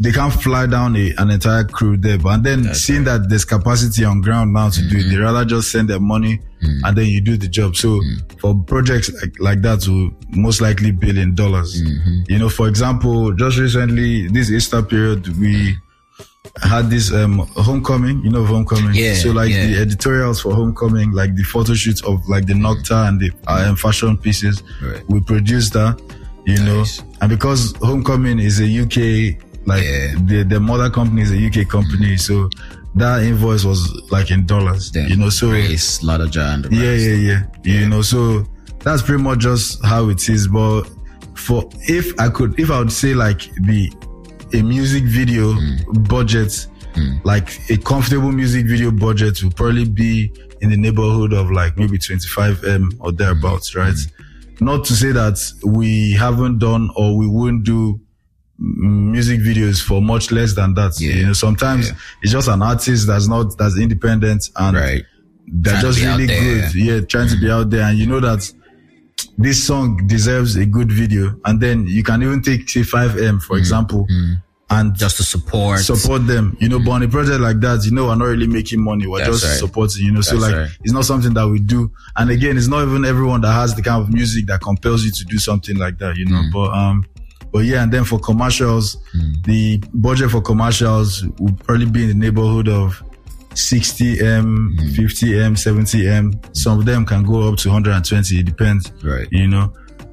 they 0.00 0.10
can't 0.10 0.32
fly 0.32 0.66
down 0.66 0.96
a, 0.96 1.12
an 1.18 1.30
entire 1.30 1.64
crew 1.64 1.96
there. 1.96 2.18
But 2.18 2.42
then 2.42 2.74
seeing 2.74 3.04
that 3.04 3.28
there's 3.28 3.44
capacity 3.44 4.04
on 4.04 4.20
ground 4.20 4.52
now 4.52 4.70
to 4.70 4.80
do 4.88 4.98
it, 4.98 5.02
they 5.04 5.14
mm-hmm. 5.14 5.22
rather 5.22 5.44
just 5.44 5.70
send 5.70 5.88
their 5.88 6.00
money 6.00 6.38
mm-hmm. 6.62 6.84
and 6.84 6.96
then 6.96 7.06
you 7.06 7.20
do 7.20 7.36
the 7.36 7.46
job. 7.48 7.76
So 7.76 8.00
mm-hmm. 8.00 8.36
for 8.38 8.54
projects 8.64 9.12
like, 9.20 9.38
like 9.38 9.62
that, 9.62 9.86
will 9.86 10.10
most 10.30 10.60
likely 10.60 10.90
bill 10.90 11.18
in 11.18 11.34
dollars. 11.34 11.80
You 12.28 12.38
know, 12.38 12.48
for 12.48 12.68
example, 12.68 13.32
just 13.32 13.58
recently, 13.58 14.26
this 14.28 14.50
Easter 14.50 14.82
period, 14.82 15.28
we 15.38 15.76
had 16.62 16.90
this 16.90 17.12
um 17.12 17.38
homecoming, 17.56 18.20
you 18.24 18.30
know, 18.30 18.44
homecoming. 18.44 18.94
Yeah, 18.94 19.14
So 19.14 19.30
like 19.30 19.50
yeah. 19.50 19.66
the 19.66 19.78
editorials 19.80 20.40
for 20.40 20.52
homecoming, 20.52 21.12
like 21.12 21.36
the 21.36 21.44
photo 21.44 21.74
shoots 21.74 22.02
of 22.02 22.20
like 22.28 22.46
the 22.46 22.54
Nocta 22.54 23.08
and 23.08 23.20
the 23.20 23.30
uh, 23.46 23.74
fashion 23.76 24.16
pieces, 24.18 24.62
Right. 24.82 25.02
we 25.08 25.20
produced 25.20 25.72
that, 25.74 26.00
you 26.46 26.62
know, 26.64 26.84
and 27.20 27.28
because 27.30 27.74
homecoming 27.80 28.38
is 28.38 28.60
a 28.60 28.64
UK, 28.66 29.38
like 29.66 29.84
Yeah. 29.84 30.14
the, 30.24 30.44
the 30.48 30.60
mother 30.60 30.90
company 30.90 31.22
is 31.22 31.30
a 31.32 31.36
UK 31.46 31.68
company. 31.68 32.14
Mm. 32.14 32.20
So 32.20 32.50
that 32.96 33.22
invoice 33.22 33.64
was 33.64 33.90
like 34.10 34.30
in 34.30 34.44
dollars, 34.46 34.90
Then 34.90 35.08
you 35.08 35.16
know, 35.16 35.30
so 35.30 35.48
Grace, 35.50 36.00
Ladoja, 36.02 36.54
and 36.54 36.64
the 36.64 36.74
yeah, 36.74 36.90
rest. 36.90 37.04
yeah, 37.04 37.72
yeah, 37.74 37.80
You 37.80 37.88
know, 37.88 38.02
so 38.02 38.44
that's 38.80 39.02
pretty 39.02 39.22
much 39.22 39.38
just 39.40 39.84
how 39.84 40.08
it 40.08 40.28
is. 40.28 40.48
But 40.48 40.82
for 41.34 41.68
if 41.88 42.18
I 42.20 42.28
could, 42.28 42.58
if 42.58 42.70
I 42.70 42.78
would 42.78 42.92
say 42.92 43.14
like 43.14 43.42
the 43.62 43.90
a 44.54 44.62
music 44.62 45.04
video 45.04 45.52
mm. 45.54 46.08
budget, 46.08 46.66
mm. 46.94 47.24
like 47.24 47.58
a 47.70 47.76
comfortable 47.78 48.32
music 48.32 48.66
video 48.66 48.90
budget 48.90 49.42
would 49.42 49.56
probably 49.56 49.88
be 49.88 50.30
in 50.60 50.70
the 50.70 50.76
neighborhood 50.76 51.32
of 51.32 51.50
like 51.50 51.76
maybe 51.78 51.98
25 51.98 52.64
m 52.64 52.90
or 53.00 53.12
thereabouts, 53.12 53.74
right? 53.74 53.96
Not 54.60 54.84
to 54.86 54.94
say 54.94 55.12
that 55.12 55.38
we 55.64 56.12
haven't 56.12 56.58
done 56.58 56.90
or 56.96 57.16
we 57.16 57.26
wouldn't 57.26 57.64
do 57.64 58.00
mm, 58.60 59.10
music 59.10 59.40
videos 59.40 59.82
for 59.82 60.00
much 60.00 60.30
less 60.30 60.54
than 60.54 60.74
that. 60.74 61.00
Yeah. 61.00 61.14
You 61.14 61.26
know, 61.26 61.32
sometimes 61.32 61.88
Yeah. 61.88 61.94
it's 62.22 62.32
just 62.32 62.48
an 62.48 62.62
artist 62.62 63.06
that's 63.06 63.26
not 63.28 63.56
that's 63.58 63.76
independent 63.78 64.48
and 64.56 64.76
Right. 64.76 65.04
they're 65.48 65.72
Trying 65.80 65.82
just 65.92 66.04
really 66.04 66.26
good. 66.26 66.74
Yeah, 66.74 67.00
trying 67.00 67.28
to 67.28 67.36
be 67.40 67.50
out 67.50 67.70
there. 67.70 67.82
And 67.82 67.98
you 67.98 68.06
know 68.06 68.20
that 68.20 68.48
this 69.38 69.64
song 69.64 70.06
deserves 70.06 70.56
a 70.56 70.66
good 70.66 70.92
video. 70.92 71.34
And 71.44 71.60
then 71.60 71.86
you 71.86 72.02
can 72.02 72.22
even 72.22 72.42
take, 72.42 72.68
say, 72.68 72.80
5M, 72.82 73.40
for 73.42 73.56
example, 73.56 74.06
and 74.80 74.94
Just 74.96 75.16
to 75.18 75.22
support. 75.22 75.80
support 75.80 76.26
them. 76.26 76.56
You 76.60 76.68
know, 76.68 76.78
but 76.78 76.90
on 76.92 77.02
a 77.02 77.08
project 77.08 77.40
like 77.40 77.60
that, 77.60 77.84
you 77.84 77.90
know, 77.92 78.06
we're 78.06 78.14
not 78.16 78.24
really 78.26 78.46
making 78.46 78.80
money. 78.82 79.06
We're 79.06 79.18
That's 79.18 79.40
just 79.40 79.44
right. 79.44 79.58
supporting, 79.58 80.04
you 80.06 80.12
know, 80.12 80.20
so 80.20 80.36
like, 80.36 80.54
right. 80.54 80.68
it's 80.82 80.92
not 80.92 81.04
something 81.04 81.34
that 81.34 81.46
we 81.48 81.58
do. 81.60 81.90
And 82.16 82.30
again, 82.30 82.56
it's 82.56 82.68
not 82.68 82.82
even 82.86 83.04
everyone 83.04 83.40
that 83.42 83.52
has 83.52 83.74
the 83.74 83.82
kind 83.82 84.02
of 84.02 84.12
music 84.12 84.46
that 84.46 84.60
compels 84.60 85.04
you 85.04 85.10
to 85.12 85.24
do 85.24 85.38
something 85.38 85.76
like 85.76 85.98
that, 85.98 86.16
you 86.16 86.26
know, 86.26 86.42
Mm. 86.42 86.52
but, 86.52 86.70
um, 86.72 87.04
but 87.52 87.60
yeah, 87.64 87.82
and 87.82 87.92
then 87.92 88.04
for 88.04 88.18
commercials, 88.18 88.96
Mm. 89.14 89.44
the 89.44 89.82
budget 89.94 90.30
for 90.30 90.40
commercials 90.40 91.24
would 91.38 91.58
probably 91.66 91.86
be 91.86 92.02
in 92.04 92.08
the 92.08 92.14
neighborhood 92.14 92.68
of 92.68 93.02
60M, 93.54 94.76
Mm. 94.78 94.94
50M, 94.96 95.56
70M. 95.56 96.32
Some 96.56 96.78
of 96.78 96.84
them 96.86 97.04
can 97.04 97.22
go 97.22 97.48
up 97.48 97.58
to 97.58 97.68
120. 97.68 98.38
It 98.38 98.44
depends. 98.46 98.90
Right. 99.02 99.28
You 99.30 99.48
know? 99.48 99.72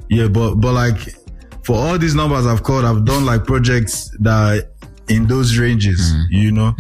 Yeah, 0.09 0.27
but, 0.27 0.55
but 0.55 0.73
like 0.73 1.15
for 1.63 1.75
all 1.77 1.97
these 1.97 2.15
numbers 2.15 2.45
I've 2.45 2.63
called, 2.63 2.85
I've 2.85 3.05
done 3.05 3.25
like 3.25 3.45
projects 3.45 4.09
that 4.19 4.31
are 4.65 4.69
in 5.13 5.27
those 5.27 5.57
ranges, 5.57 5.99
Mm. 6.13 6.25
you 6.29 6.51
know? 6.51 6.75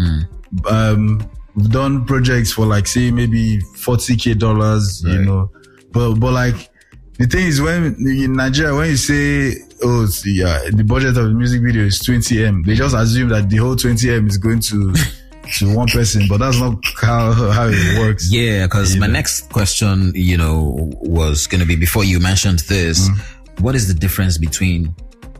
Um, 0.69 1.29
we've 1.55 1.69
done 1.71 2.05
projects 2.05 2.51
for 2.51 2.65
like, 2.65 2.87
say, 2.87 3.11
maybe 3.11 3.59
40k 3.77 4.37
dollars, 4.37 5.03
you 5.05 5.23
know? 5.25 5.51
But, 5.91 6.15
but 6.15 6.31
like, 6.33 6.69
the 7.17 7.25
thing 7.27 7.47
is 7.47 7.61
when 7.61 7.95
in 8.07 8.33
Nigeria, 8.33 8.75
when 8.75 8.89
you 8.91 8.97
say, 8.97 9.55
oh, 9.83 10.07
yeah, 10.25 10.59
the 10.71 10.83
budget 10.83 11.09
of 11.17 11.25
the 11.25 11.33
music 11.33 11.61
video 11.61 11.83
is 11.83 11.99
20M, 12.01 12.65
they 12.65 12.75
just 12.75 12.95
assume 12.95 13.29
that 13.29 13.49
the 13.49 13.57
whole 13.57 13.75
20M 13.75 14.27
is 14.29 14.37
going 14.37 14.59
to, 14.61 14.93
to 15.57 15.75
one 15.75 15.87
person, 15.87 16.27
but 16.29 16.37
that's 16.37 16.59
not 16.59 16.75
how, 17.01 17.33
how 17.33 17.67
it 17.67 17.99
works. 17.99 18.31
Yeah, 18.31 18.65
because 18.67 18.95
my 18.97 19.07
know. 19.07 19.13
next 19.13 19.49
question, 19.49 20.11
you 20.15 20.37
know, 20.37 20.91
was 21.01 21.47
going 21.47 21.61
to 21.61 21.67
be 21.67 21.75
before 21.75 22.03
you 22.03 22.19
mentioned 22.19 22.59
this, 22.59 23.09
Mm. 23.09 23.21
What 23.59 23.75
is 23.75 23.87
the 23.87 23.93
difference 23.93 24.37
between 24.37 24.95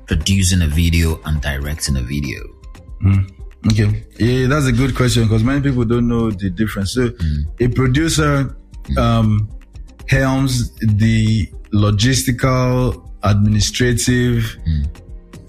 producing 0.05 0.61
a 0.61 0.67
video 0.67 1.19
and 1.25 1.41
directing 1.41 1.97
a 1.97 2.01
video? 2.01 2.39
Okay. 3.71 4.03
Yeah, 4.17 4.47
that's 4.47 4.65
a 4.65 4.71
good 4.71 4.95
question 4.95 5.23
because 5.23 5.43
many 5.43 5.61
people 5.61 5.85
don't 5.85 6.07
know 6.07 6.31
the 6.31 6.49
difference. 6.49 6.93
So 6.93 7.09
a 7.59 7.67
producer 7.67 8.55
um 8.97 9.49
helms 10.07 10.71
the 10.79 11.45
logistical, 11.71 13.07
administrative, 13.23 14.57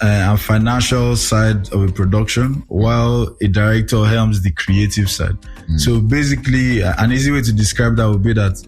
uh, 0.02 0.06
and 0.06 0.40
financial 0.40 1.16
side 1.16 1.72
of 1.72 1.82
a 1.82 1.92
production, 1.92 2.62
while 2.68 3.36
a 3.42 3.48
director 3.48 4.04
helms 4.04 4.42
the 4.42 4.50
creative 4.52 5.10
side. 5.10 5.36
So 5.76 6.00
basically, 6.00 6.82
an 6.82 7.12
easy 7.12 7.30
way 7.30 7.42
to 7.42 7.52
describe 7.52 7.96
that 7.96 8.08
would 8.08 8.22
be 8.22 8.32
that 8.32 8.60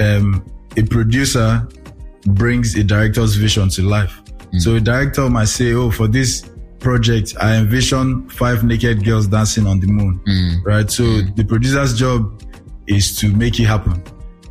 um, 0.00 0.44
a 0.76 0.82
producer 0.82 1.68
brings 2.26 2.74
a 2.76 2.84
director's 2.84 3.34
vision 3.36 3.68
to 3.70 3.82
life. 3.82 4.20
Mm. 4.52 4.60
So 4.60 4.74
a 4.76 4.80
director 4.80 5.28
might 5.30 5.48
say, 5.48 5.72
"Oh, 5.72 5.90
for 5.90 6.08
this 6.08 6.48
project, 6.78 7.34
I 7.40 7.56
envision 7.56 8.28
five 8.28 8.64
naked 8.64 9.04
girls 9.04 9.26
dancing 9.26 9.66
on 9.66 9.80
the 9.80 9.86
moon." 9.86 10.20
Mm. 10.26 10.64
Right. 10.64 10.90
So 10.90 11.04
mm. 11.04 11.36
the 11.36 11.44
producer's 11.44 11.98
job 11.98 12.42
is 12.86 13.16
to 13.16 13.28
make 13.34 13.58
it 13.60 13.64
happen. 13.64 14.02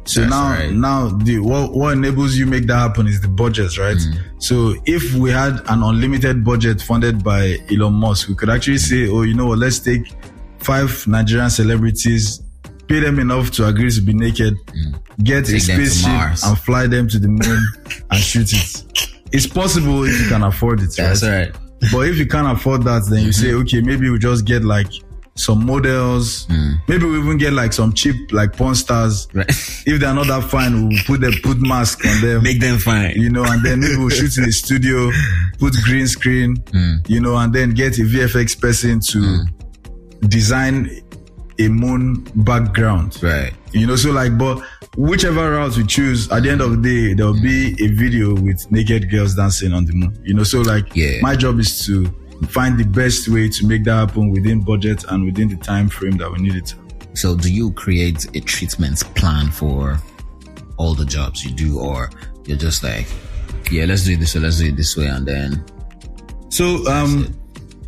So 0.05 0.21
That's 0.21 0.31
now, 0.31 0.49
right. 0.49 0.71
now 0.71 1.09
the 1.09 1.39
what, 1.39 1.73
what 1.73 1.93
enables 1.93 2.35
you 2.35 2.47
make 2.47 2.65
that 2.67 2.77
happen 2.77 3.05
is 3.05 3.21
the 3.21 3.27
budget, 3.27 3.77
right? 3.77 3.97
So 4.39 4.73
if 4.85 5.13
we 5.13 5.29
had 5.29 5.61
an 5.67 5.83
unlimited 5.83 6.43
budget 6.43 6.81
funded 6.81 7.23
by 7.23 7.57
Elon 7.71 7.93
Musk, 7.93 8.27
we 8.27 8.33
could 8.33 8.49
actually 8.49 8.79
say, 8.79 9.07
"Oh, 9.07 9.21
you 9.21 9.35
know 9.35 9.45
what? 9.45 9.59
Let's 9.59 9.77
take 9.79 10.11
five 10.57 11.05
Nigerian 11.07 11.49
celebrities." 11.51 12.41
Pay 12.89 12.99
them 13.01 13.19
enough 13.19 13.51
to 13.51 13.67
agree 13.67 13.91
to 13.91 14.01
be 14.01 14.13
naked, 14.13 14.55
mm. 14.65 15.23
get 15.23 15.47
a 15.47 15.51
Take 15.53 15.63
to 15.65 15.87
spaceship 15.87 16.49
and 16.49 16.59
fly 16.59 16.87
them 16.87 17.07
to 17.07 17.19
the 17.19 17.27
moon 17.27 17.63
and 18.11 18.19
shoot 18.19 18.51
it. 18.51 18.83
It's 19.31 19.47
possible 19.47 20.03
if 20.03 20.19
you 20.19 20.27
can 20.27 20.43
afford 20.43 20.81
it, 20.81 20.95
That's 20.97 21.23
right? 21.23 21.53
right. 21.53 21.55
But 21.91 22.07
if 22.07 22.17
you 22.17 22.25
can't 22.25 22.47
afford 22.57 22.83
that, 22.83 23.07
then 23.09 23.21
you 23.21 23.29
mm-hmm. 23.29 23.45
say, 23.45 23.53
okay, 23.53 23.81
maybe 23.81 24.09
we 24.09 24.17
just 24.19 24.45
get 24.45 24.65
like 24.65 24.87
some 25.39 25.65
models. 25.65 26.45
Mm. 26.47 26.75
Maybe 26.87 27.05
we 27.05 27.19
even 27.19 27.37
get 27.37 27.53
like 27.53 27.73
some 27.73 27.93
cheap 27.93 28.31
like 28.31 28.53
porn 28.53 28.75
stars. 28.75 29.27
Right. 29.33 29.49
If 29.49 29.99
they're 29.99 30.13
not 30.13 30.27
that 30.27 30.49
fine, 30.49 30.89
we'll 30.89 30.97
put 31.05 31.21
them 31.21 31.33
put 31.41 31.59
mask 31.59 32.05
on 32.05 32.21
them. 32.21 32.43
Make 32.43 32.59
them 32.59 32.77
fine. 32.77 33.15
you 33.15 33.29
know, 33.29 33.43
and 33.45 33.63
then 33.63 33.79
maybe 33.79 33.95
we'll 33.97 34.09
shoot 34.09 34.37
in 34.37 34.43
the 34.43 34.51
studio, 34.51 35.09
put 35.57 35.73
green 35.83 36.07
screen, 36.07 36.57
mm. 36.57 37.09
you 37.09 37.21
know, 37.21 37.37
and 37.37 37.53
then 37.53 37.71
get 37.71 37.97
a 37.99 38.01
VFX 38.01 38.59
person 38.59 38.99
to 38.99 39.45
design 40.27 40.89
a 41.08 41.08
moon 41.67 42.25
background. 42.35 43.21
Right. 43.21 43.53
You 43.73 43.85
know, 43.85 43.95
so 43.95 44.11
like, 44.11 44.37
but 44.37 44.59
whichever 44.95 45.51
route 45.51 45.75
we 45.77 45.85
choose, 45.85 46.31
at 46.31 46.43
the 46.43 46.49
end 46.51 46.61
of 46.61 46.71
the 46.71 46.77
day, 46.89 47.13
there'll 47.13 47.39
be 47.39 47.73
a 47.83 47.87
video 47.89 48.33
with 48.33 48.71
naked 48.71 49.11
girls 49.11 49.35
dancing 49.35 49.73
on 49.73 49.85
the 49.85 49.93
moon. 49.93 50.19
You 50.25 50.33
know, 50.35 50.43
so 50.43 50.61
like, 50.61 50.95
Yeah. 50.95 51.19
my 51.21 51.35
job 51.35 51.59
is 51.59 51.85
to 51.85 52.05
find 52.49 52.79
the 52.79 52.85
best 52.85 53.27
way 53.27 53.49
to 53.49 53.67
make 53.67 53.83
that 53.83 53.95
happen 54.09 54.29
within 54.31 54.61
budget 54.61 55.03
and 55.09 55.25
within 55.25 55.49
the 55.49 55.57
time 55.57 55.89
frame 55.89 56.17
that 56.17 56.31
we 56.31 56.39
need 56.39 56.55
it. 56.55 56.73
So 57.13 57.35
do 57.35 57.51
you 57.51 57.71
create 57.73 58.25
a 58.35 58.39
treatment 58.39 59.03
plan 59.15 59.51
for 59.51 59.99
all 60.77 60.95
the 60.95 61.05
jobs 61.05 61.43
you 61.43 61.51
do 61.51 61.79
or 61.79 62.09
you're 62.45 62.57
just 62.57 62.81
like, 62.83 63.05
yeah, 63.69 63.83
let's 63.85 64.05
do 64.05 64.13
it 64.13 64.19
this 64.21 64.33
way, 64.35 64.41
let's 64.41 64.57
do 64.59 64.67
it 64.67 64.77
this 64.77 64.95
way 64.95 65.07
and 65.07 65.27
then 65.27 65.63
So, 66.49 66.87
um, 66.87 67.35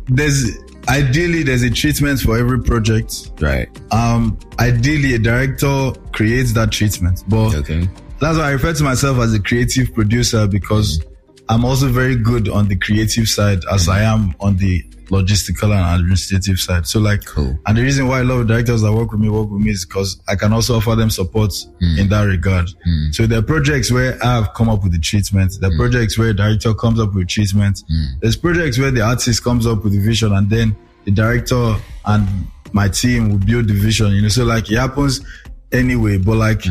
there's 0.08 0.58
ideally, 0.88 1.42
there's 1.42 1.62
a 1.62 1.70
treatment 1.70 2.20
for 2.20 2.38
every 2.38 2.62
project. 2.62 3.30
Right. 3.40 3.68
Um, 3.92 4.38
ideally, 4.58 5.14
a 5.14 5.18
director 5.18 5.92
creates 6.12 6.52
that 6.54 6.70
treatment, 6.72 7.22
but 7.28 7.54
Okay. 7.56 7.88
that's 8.20 8.38
why 8.38 8.44
I 8.44 8.50
refer 8.52 8.72
to 8.74 8.84
myself 8.84 9.18
as 9.18 9.34
a 9.34 9.40
creative 9.40 9.92
producer 9.94 10.46
because 10.46 11.00
I'm 11.48 11.64
also 11.64 11.88
very 11.88 12.16
good 12.16 12.48
on 12.48 12.68
the 12.68 12.76
creative 12.76 13.28
side 13.28 13.60
as 13.72 13.88
I 13.88 14.02
am 14.02 14.34
on 14.40 14.56
the 14.56 14.84
logistical 15.06 15.74
and 15.74 16.00
administrative 16.00 16.58
side. 16.58 16.86
So 16.86 17.00
like, 17.00 17.24
Cool. 17.24 17.58
and 17.66 17.76
the 17.76 17.82
reason 17.82 18.08
why 18.08 18.20
a 18.20 18.24
lot 18.24 18.40
of 18.40 18.48
directors 18.48 18.82
that 18.82 18.92
work 18.92 19.12
with 19.12 19.20
me 19.20 19.28
work 19.28 19.50
with 19.50 19.62
me 19.62 19.70
is 19.70 19.84
because 19.84 20.20
I 20.28 20.36
can 20.36 20.52
also 20.52 20.76
offer 20.76 20.94
them 20.94 21.10
support 21.10 21.52
hmm. 21.80 21.98
in 21.98 22.08
that 22.08 22.22
regard. 22.22 22.68
Hmm. 22.84 23.10
So 23.12 23.26
there 23.26 23.38
are 23.38 23.42
projects 23.42 23.90
where 23.90 24.18
I 24.22 24.36
have 24.36 24.54
come 24.54 24.68
up 24.68 24.82
with 24.82 24.92
the 24.92 24.98
treatment. 24.98 25.54
There 25.60 25.70
are 25.70 25.72
hmm. 25.72 25.80
projects 25.80 26.18
where 26.18 26.30
a 26.30 26.34
director 26.34 26.74
comes 26.74 27.00
up 27.00 27.14
with 27.14 27.28
treatment. 27.28 27.82
There's 28.20 28.36
projects 28.36 28.78
where 28.78 28.90
the 28.90 29.02
artist 29.02 29.42
comes 29.44 29.66
up 29.66 29.84
with 29.84 29.92
the 29.92 30.00
vision 30.00 30.32
and 30.32 30.48
then 30.48 30.76
the 31.04 31.10
director 31.10 31.76
and 32.06 32.28
my 32.72 32.88
team 32.88 33.30
will 33.30 33.38
build 33.38 33.68
the 33.68 33.74
vision, 33.74 34.12
you 34.12 34.22
know, 34.22 34.28
so 34.28 34.44
like 34.44 34.70
it 34.70 34.78
happens 34.78 35.20
anyway, 35.72 36.18
but 36.18 36.36
like, 36.36 36.64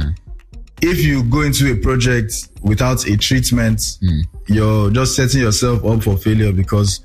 if 0.82 1.00
you 1.00 1.24
go 1.24 1.42
into 1.42 1.72
a 1.72 1.76
project 1.78 2.50
without 2.62 3.06
a 3.08 3.16
treatment, 3.18 3.98
you're 4.48 4.90
just 4.90 5.16
setting 5.16 5.42
yourself 5.42 5.86
up 5.86 6.04
for 6.04 6.18
failure 6.18 6.52
because 6.52 7.00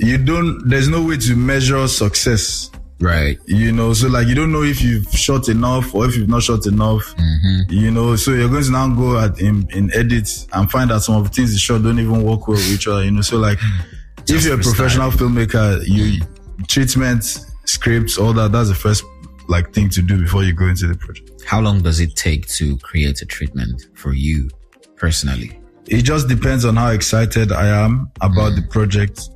you 0.00 0.18
don't, 0.18 0.68
there's 0.68 0.88
no 0.88 1.04
way 1.04 1.16
to 1.18 1.36
measure 1.36 1.86
success. 1.88 2.70
Right. 3.00 3.38
You 3.46 3.72
know, 3.72 3.94
so 3.94 4.08
like 4.08 4.28
you 4.28 4.34
don't 4.34 4.52
know 4.52 4.62
if 4.62 4.82
you've 4.82 5.10
shot 5.10 5.48
enough 5.48 5.94
or 5.94 6.06
if 6.06 6.16
you've 6.16 6.28
not 6.28 6.42
shot 6.42 6.66
enough. 6.66 7.14
Mm-hmm. 7.16 7.72
You 7.72 7.90
know, 7.90 8.16
so 8.16 8.32
you're 8.32 8.48
going 8.48 8.64
to 8.64 8.70
now 8.70 8.94
go 8.94 9.18
at 9.18 9.40
in, 9.40 9.66
in 9.70 9.90
edit 9.94 10.46
and 10.52 10.70
find 10.70 10.92
out 10.92 11.02
some 11.02 11.16
of 11.16 11.24
the 11.24 11.30
things 11.30 11.52
you 11.52 11.58
shot 11.58 11.82
don't 11.82 11.98
even 11.98 12.22
work 12.22 12.46
well 12.46 12.58
with 12.58 12.72
each 12.72 12.86
other. 12.86 13.02
You 13.02 13.10
know, 13.12 13.22
so 13.22 13.38
like 13.38 13.58
if 14.28 14.44
you're 14.44 14.60
a 14.60 14.62
professional 14.62 15.10
filmmaker, 15.10 15.82
you 15.86 16.20
treatment, 16.68 17.24
scripts, 17.64 18.18
all 18.18 18.34
that. 18.34 18.52
That's 18.52 18.68
the 18.68 18.74
first 18.74 19.04
like 19.48 19.72
thing 19.72 19.88
to 19.90 20.02
do 20.02 20.20
before 20.20 20.44
you 20.44 20.52
go 20.52 20.66
into 20.66 20.86
the 20.86 20.94
project. 20.94 21.42
How 21.46 21.60
long 21.60 21.82
does 21.82 22.00
it 22.00 22.16
take 22.16 22.46
to 22.48 22.76
create 22.78 23.22
a 23.22 23.26
treatment 23.26 23.88
for 23.94 24.12
you 24.12 24.50
personally? 24.96 25.59
It 25.90 26.02
just 26.02 26.28
depends 26.28 26.64
on 26.64 26.76
how 26.76 26.90
excited 26.90 27.52
I 27.52 27.66
am 27.84 28.10
about 28.20 28.54
the 28.56 28.62
project. 28.70 29.28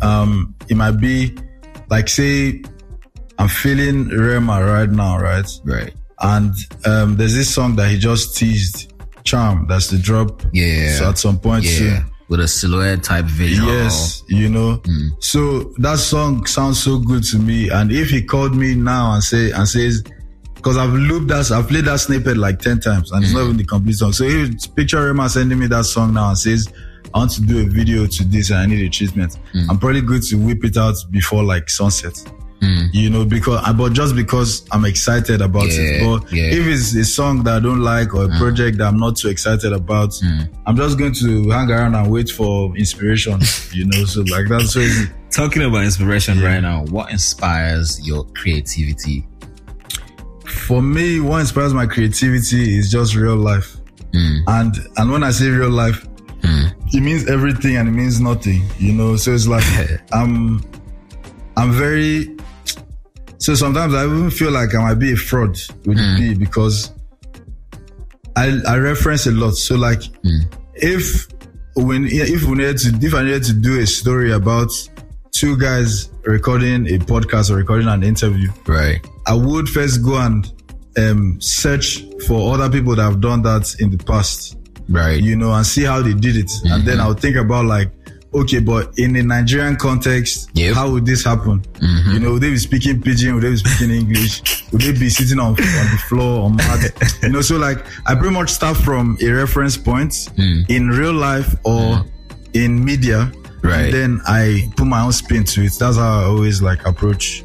Um, 0.00 0.54
it 0.68 0.76
might 0.76 0.92
be 1.00 1.36
like 1.90 2.08
say 2.08 2.62
I'm 3.38 3.48
feeling 3.48 4.08
Rema 4.08 4.64
right 4.64 4.88
now, 4.88 5.18
right? 5.18 5.46
Right. 5.64 5.92
And 6.20 6.54
um, 6.86 7.16
there's 7.16 7.34
this 7.34 7.52
song 7.54 7.76
that 7.76 7.90
he 7.90 7.98
just 7.98 8.36
teased, 8.36 8.92
Charm. 9.24 9.66
That's 9.68 9.88
the 9.88 9.98
drop. 9.98 10.40
Yeah. 10.52 10.96
So 10.98 11.08
at 11.10 11.18
some 11.18 11.38
point 11.38 11.64
Yeah. 11.64 11.70
soon. 11.78 12.04
With 12.28 12.40
a 12.40 12.48
silhouette 12.48 13.04
type 13.04 13.26
visual. 13.26 13.68
Yes, 13.72 14.24
you 14.28 14.48
know. 14.48 14.82
So 15.20 15.72
that 15.78 15.98
song 15.98 16.44
sounds 16.46 16.82
so 16.82 16.98
good 16.98 17.22
to 17.24 17.38
me. 17.38 17.68
And 17.68 17.92
if 17.92 18.10
he 18.10 18.20
called 18.20 18.56
me 18.56 18.74
now 18.74 19.12
and 19.14 19.22
say 19.22 19.52
and 19.52 19.68
says, 19.68 20.02
because 20.66 20.78
I've 20.78 20.94
looped 20.94 21.28
that, 21.28 21.52
I've 21.52 21.68
played 21.68 21.84
that 21.84 22.00
snippet 22.00 22.36
like 22.36 22.58
ten 22.58 22.80
times, 22.80 23.12
and 23.12 23.22
it's 23.22 23.32
not 23.32 23.42
mm. 23.42 23.44
even 23.44 23.56
the 23.56 23.64
complete 23.64 23.94
song. 23.94 24.12
So 24.12 24.24
if 24.24 24.74
picture 24.74 25.06
Rema 25.06 25.28
sending 25.28 25.60
me 25.60 25.68
that 25.68 25.84
song 25.84 26.12
now 26.12 26.30
and 26.30 26.36
says, 26.36 26.72
I 27.14 27.18
want 27.18 27.30
to 27.34 27.42
do 27.42 27.60
a 27.60 27.68
video 27.68 28.04
to 28.04 28.24
this 28.24 28.50
and 28.50 28.58
I 28.58 28.66
need 28.66 28.84
a 28.84 28.90
treatment, 28.90 29.38
mm. 29.54 29.64
I'm 29.70 29.78
probably 29.78 30.00
good 30.00 30.24
to 30.24 30.34
whip 30.34 30.64
it 30.64 30.76
out 30.76 30.96
before 31.12 31.44
like 31.44 31.70
sunset. 31.70 32.14
Mm. 32.62 32.88
You 32.92 33.10
know, 33.10 33.24
because 33.24 33.62
I 33.64 33.72
but 33.72 33.92
just 33.92 34.16
because 34.16 34.66
I'm 34.72 34.84
excited 34.86 35.40
about 35.40 35.66
it. 35.68 36.02
But 36.02 36.32
yeah. 36.32 36.46
if 36.46 36.66
it's 36.66 36.96
a 36.96 37.04
song 37.04 37.44
that 37.44 37.54
I 37.54 37.60
don't 37.60 37.82
like 37.82 38.12
or 38.12 38.24
a 38.24 38.36
project 38.36 38.78
that 38.78 38.88
I'm 38.88 38.98
not 38.98 39.14
too 39.14 39.28
excited 39.28 39.72
about, 39.72 40.14
I'm 40.66 40.76
just 40.76 40.98
going 40.98 41.12
to 41.12 41.48
hang 41.50 41.70
around 41.70 41.94
and 41.94 42.10
wait 42.10 42.28
for 42.28 42.76
inspiration. 42.76 43.40
You 43.72 43.86
know, 43.86 44.04
so 44.04 44.22
like 44.22 44.48
that's 44.48 44.72
so 44.72 44.80
easy. 44.80 45.08
Talking 45.30 45.62
about 45.62 45.84
inspiration 45.84 46.40
right 46.40 46.60
now, 46.60 46.86
what 46.86 47.12
inspires 47.12 48.04
your 48.04 48.24
creativity? 48.34 49.28
For 50.66 50.82
me, 50.82 51.20
what 51.20 51.42
inspires 51.42 51.72
my 51.72 51.86
creativity 51.86 52.76
is 52.76 52.90
just 52.90 53.14
real 53.14 53.36
life. 53.36 53.76
Hmm. 54.12 54.38
And 54.48 54.74
and 54.96 55.12
when 55.12 55.22
I 55.22 55.30
say 55.30 55.48
real 55.48 55.70
life, 55.70 56.04
hmm. 56.42 56.66
it 56.92 57.00
means 57.02 57.28
everything 57.28 57.76
and 57.76 57.88
it 57.88 57.92
means 57.92 58.20
nothing. 58.20 58.64
You 58.78 58.92
know, 58.92 59.14
so 59.16 59.32
it's 59.32 59.46
like 59.46 59.64
I'm 60.12 60.60
I'm 61.56 61.70
very 61.70 62.36
so 63.38 63.54
sometimes 63.54 63.94
I 63.94 64.06
even 64.06 64.28
feel 64.30 64.50
like 64.50 64.74
I 64.74 64.78
might 64.78 64.98
be 64.98 65.12
a 65.12 65.16
fraud 65.16 65.56
with 65.84 65.98
hmm. 65.98 66.16
the 66.16 66.34
B 66.34 66.34
because 66.34 66.92
I 68.34 68.58
I 68.66 68.78
reference 68.78 69.26
a 69.26 69.30
lot. 69.30 69.54
So 69.54 69.76
like 69.76 70.02
if 70.74 71.28
when 71.76 72.08
if 72.08 72.42
we 72.42 72.56
needed 72.56 72.78
to 72.78 73.06
if 73.06 73.14
I 73.14 73.22
needed 73.22 73.44
to 73.44 73.52
do 73.52 73.78
a 73.78 73.86
story 73.86 74.32
about 74.32 74.70
two 75.30 75.56
guys 75.56 76.10
recording 76.24 76.86
a 76.88 76.98
podcast 76.98 77.50
or 77.50 77.54
recording 77.54 77.86
an 77.86 78.02
interview, 78.02 78.50
Right. 78.66 78.98
I 79.28 79.34
would 79.34 79.68
first 79.68 80.02
go 80.02 80.18
and 80.18 80.50
um, 80.96 81.40
search 81.40 82.04
for 82.26 82.54
other 82.54 82.70
people 82.70 82.96
that 82.96 83.02
have 83.02 83.20
done 83.20 83.42
that 83.42 83.74
in 83.80 83.90
the 83.90 84.02
past, 84.04 84.56
Right. 84.88 85.20
you 85.22 85.36
know, 85.36 85.52
and 85.52 85.66
see 85.66 85.84
how 85.84 86.00
they 86.02 86.14
did 86.14 86.36
it. 86.36 86.50
And 86.64 86.84
then 86.84 86.98
mm-hmm. 86.98 87.06
I'll 87.06 87.14
think 87.14 87.36
about 87.36 87.66
like, 87.66 87.90
okay, 88.34 88.60
but 88.60 88.98
in 88.98 89.16
a 89.16 89.22
Nigerian 89.22 89.76
context, 89.76 90.50
Yep. 90.54 90.74
how 90.74 90.90
would 90.90 91.06
this 91.06 91.24
happen? 91.24 91.60
Mm-hmm. 91.60 92.12
You 92.12 92.20
know, 92.20 92.32
would 92.32 92.42
they 92.42 92.50
be 92.50 92.58
speaking 92.58 93.00
pidgin? 93.00 93.34
Would 93.34 93.42
they 93.44 93.50
be 93.50 93.56
speaking 93.56 93.90
English? 93.94 94.42
Would 94.72 94.82
they 94.82 94.92
be 94.92 95.08
sitting 95.08 95.38
on, 95.38 95.50
on 95.50 95.54
the 95.56 96.02
floor 96.08 96.44
on 96.44 96.56
mat? 96.56 97.18
you 97.22 97.28
know, 97.28 97.40
so 97.40 97.56
like 97.56 97.86
I 98.06 98.16
pretty 98.16 98.34
much 98.34 98.50
start 98.50 98.76
from 98.76 99.16
a 99.22 99.30
reference 99.30 99.76
point 99.76 100.10
mm. 100.10 100.68
in 100.68 100.88
real 100.88 101.12
life 101.12 101.54
or 101.64 101.80
mm. 101.80 102.10
in 102.52 102.84
media. 102.84 103.32
Right. 103.62 103.84
And 103.84 103.94
then 103.94 104.20
I 104.26 104.68
put 104.76 104.86
my 104.86 105.02
own 105.02 105.12
spin 105.12 105.44
to 105.44 105.62
it. 105.62 105.72
That's 105.78 105.96
how 105.96 106.20
I 106.20 106.24
always 106.24 106.60
like 106.62 106.84
approach 106.84 107.44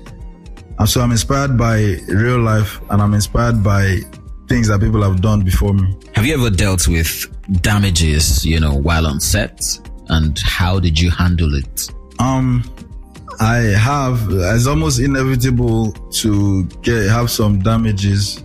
and 0.82 0.90
so 0.90 1.00
I'm 1.00 1.12
inspired 1.12 1.60
by 1.60 1.98
real 2.08 2.40
life 2.40 2.82
and 2.90 3.04
I'm 3.04 3.14
inspired 3.14 3.64
by 3.64 4.00
things 4.48 4.68
that 4.70 4.82
people 4.82 5.04
have 5.04 5.22
done 5.22 5.42
before 5.42 5.76
me. 5.76 5.96
Have 6.16 6.26
you 6.26 6.34
ever 6.34 6.50
dealt 6.50 6.88
with 6.88 7.28
damages, 7.62 8.44
you 8.44 8.60
know, 8.60 8.74
while 8.74 9.06
on 9.06 9.20
set? 9.20 9.62
And 10.10 10.40
how 10.40 10.80
did 10.80 11.00
you 11.00 11.12
handle 11.12 11.54
it? 11.54 11.88
Um, 12.18 12.64
I 13.40 13.58
have, 13.58 14.26
it's 14.32 14.66
almost 14.66 15.00
inevitable 15.00 15.92
to 15.92 16.64
get, 16.82 17.08
have 17.12 17.30
some 17.30 17.60
damages, 17.60 18.42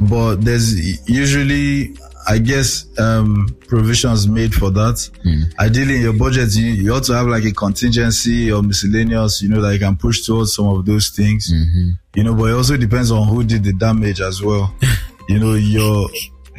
but 0.00 0.44
there's 0.44 1.08
usually, 1.08 1.96
I 2.28 2.36
guess, 2.36 2.86
um, 2.98 3.48
provisions 3.68 4.28
made 4.28 4.54
for 4.54 4.70
that. 4.70 5.08
Hmm. 5.22 5.44
Ideally 5.58 5.96
in 5.96 6.02
your 6.02 6.12
budget, 6.12 6.54
you, 6.54 6.66
you 6.66 6.94
ought 6.94 7.04
to 7.04 7.14
have 7.14 7.26
like 7.26 7.44
a 7.44 7.52
contingency 7.52 8.52
or 8.52 8.62
miscellaneous, 8.62 9.40
you 9.40 9.48
know, 9.48 9.62
that 9.62 9.72
you 9.72 9.78
can 9.78 9.96
push 9.96 10.26
towards 10.26 10.54
some 10.54 10.68
of 10.68 10.84
those 10.84 11.08
things. 11.08 11.50
Mm-hmm. 11.50 11.90
You 12.16 12.24
know, 12.24 12.34
but 12.34 12.50
it 12.50 12.52
also 12.52 12.76
depends 12.76 13.10
on 13.10 13.26
who 13.28 13.44
did 13.44 13.64
the 13.64 13.72
damage 13.72 14.20
as 14.20 14.42
well. 14.42 14.74
you 15.30 15.38
know, 15.38 15.54
you're 15.54 16.06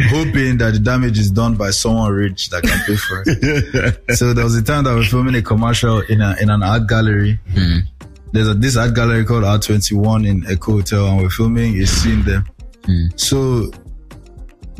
hoping 0.07 0.57
that 0.57 0.73
the 0.73 0.79
damage 0.79 1.19
is 1.19 1.29
done 1.29 1.55
by 1.55 1.69
someone 1.69 2.11
rich 2.13 2.49
that 2.49 2.63
can 2.63 2.79
pay 2.87 2.95
for 2.95 3.23
it. 3.27 4.09
so 4.17 4.33
there 4.33 4.45
was 4.45 4.55
a 4.55 4.63
time 4.63 4.85
that 4.85 4.93
we 4.95 5.01
were 5.01 5.05
filming 5.05 5.35
a 5.35 5.41
commercial 5.43 5.99
in 6.01 6.21
a, 6.21 6.35
in 6.41 6.49
an 6.49 6.63
art 6.63 6.87
gallery. 6.87 7.39
Hmm. 7.53 7.79
There's 8.31 8.47
a, 8.47 8.55
this 8.55 8.75
art 8.75 8.95
gallery 8.95 9.23
called 9.23 9.43
R21 9.43 10.27
in 10.27 10.41
Eko 10.43 10.77
Hotel 10.77 11.05
and 11.05 11.21
we're 11.21 11.29
filming 11.29 11.79
a 11.79 11.85
scene 11.85 12.23
there. 12.23 12.43
Hmm. 12.85 13.07
So 13.17 13.69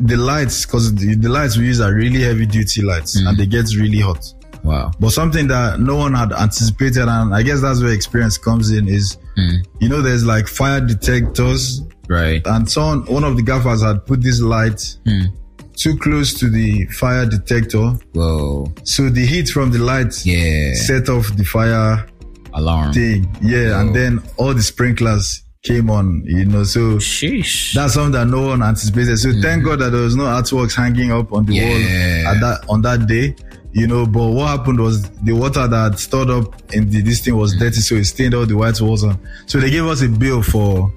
the 0.00 0.16
lights, 0.16 0.64
cause 0.64 0.94
the, 0.94 1.14
the 1.14 1.28
lights 1.28 1.56
we 1.56 1.66
use 1.66 1.80
are 1.80 1.94
really 1.94 2.22
heavy 2.22 2.46
duty 2.46 2.82
lights 2.82 3.16
and 3.16 3.26
mm. 3.28 3.36
they 3.36 3.46
get 3.46 3.66
really 3.76 4.00
hot. 4.00 4.24
Wow. 4.62 4.90
But 5.00 5.10
something 5.10 5.46
that 5.48 5.80
no 5.80 5.96
one 5.96 6.14
had 6.14 6.32
anticipated, 6.32 7.08
and 7.08 7.34
I 7.34 7.42
guess 7.42 7.60
that's 7.62 7.82
where 7.82 7.92
experience 7.92 8.36
comes 8.38 8.70
in, 8.70 8.88
is 8.88 9.16
mm. 9.36 9.64
you 9.80 9.88
know, 9.88 10.02
there's 10.02 10.24
like 10.24 10.48
fire 10.48 10.80
detectors, 10.80 11.82
Right. 12.08 12.42
and 12.46 12.68
someone, 12.70 13.06
one 13.06 13.24
of 13.24 13.36
the 13.36 13.42
gaffers 13.42 13.82
had 13.82 14.04
put 14.04 14.22
this 14.22 14.40
light 14.40 14.96
mm. 15.06 15.26
too 15.76 15.96
close 15.96 16.34
to 16.40 16.50
the 16.50 16.84
fire 16.86 17.24
detector, 17.24 17.92
Whoa. 18.14 18.72
so 18.84 19.08
the 19.08 19.24
heat 19.24 19.48
from 19.48 19.70
the 19.70 19.78
light 19.78 20.26
Yeah. 20.26 20.74
set 20.74 21.08
off 21.08 21.34
the 21.36 21.44
fire 21.44 22.06
Alarm. 22.52 22.92
thing. 22.92 23.34
Yeah, 23.40 23.80
and 23.80 23.94
then 23.94 24.20
all 24.36 24.52
the 24.54 24.62
sprinklers 24.62 25.42
came 25.62 25.90
on, 25.90 26.22
you 26.24 26.46
know, 26.46 26.64
so 26.64 26.96
Sheesh. 26.96 27.74
that's 27.74 27.94
something 27.94 28.12
that 28.12 28.26
no 28.26 28.46
one 28.46 28.62
anticipated. 28.62 29.18
So 29.18 29.30
thank 29.32 29.44
mm-hmm. 29.44 29.64
God 29.66 29.78
that 29.80 29.90
there 29.90 30.02
was 30.02 30.16
no 30.16 30.24
artworks 30.24 30.74
hanging 30.74 31.12
up 31.12 31.32
on 31.32 31.44
the 31.44 31.54
Yeah. 31.54 31.68
wall 31.68 32.34
at 32.34 32.40
that 32.40 32.64
on 32.68 32.82
that 32.82 33.06
day. 33.06 33.34
You 33.72 33.86
know, 33.86 34.04
but 34.04 34.30
what 34.30 34.48
happened 34.48 34.80
was 34.80 35.08
the 35.20 35.32
water 35.32 35.68
that 35.68 35.96
stored 35.98 36.28
up 36.28 36.60
in 36.72 36.90
the, 36.90 37.02
this 37.02 37.20
thing 37.20 37.36
was 37.36 37.54
dirty, 37.56 37.80
so 37.80 37.94
it 37.94 38.04
stained 38.04 38.34
all 38.34 38.44
the 38.44 38.56
white 38.56 38.80
walls 38.80 39.04
on. 39.04 39.16
So 39.46 39.60
they 39.60 39.70
gave 39.70 39.84
us 39.84 40.02
a 40.02 40.08
bill 40.08 40.42
for 40.42 40.92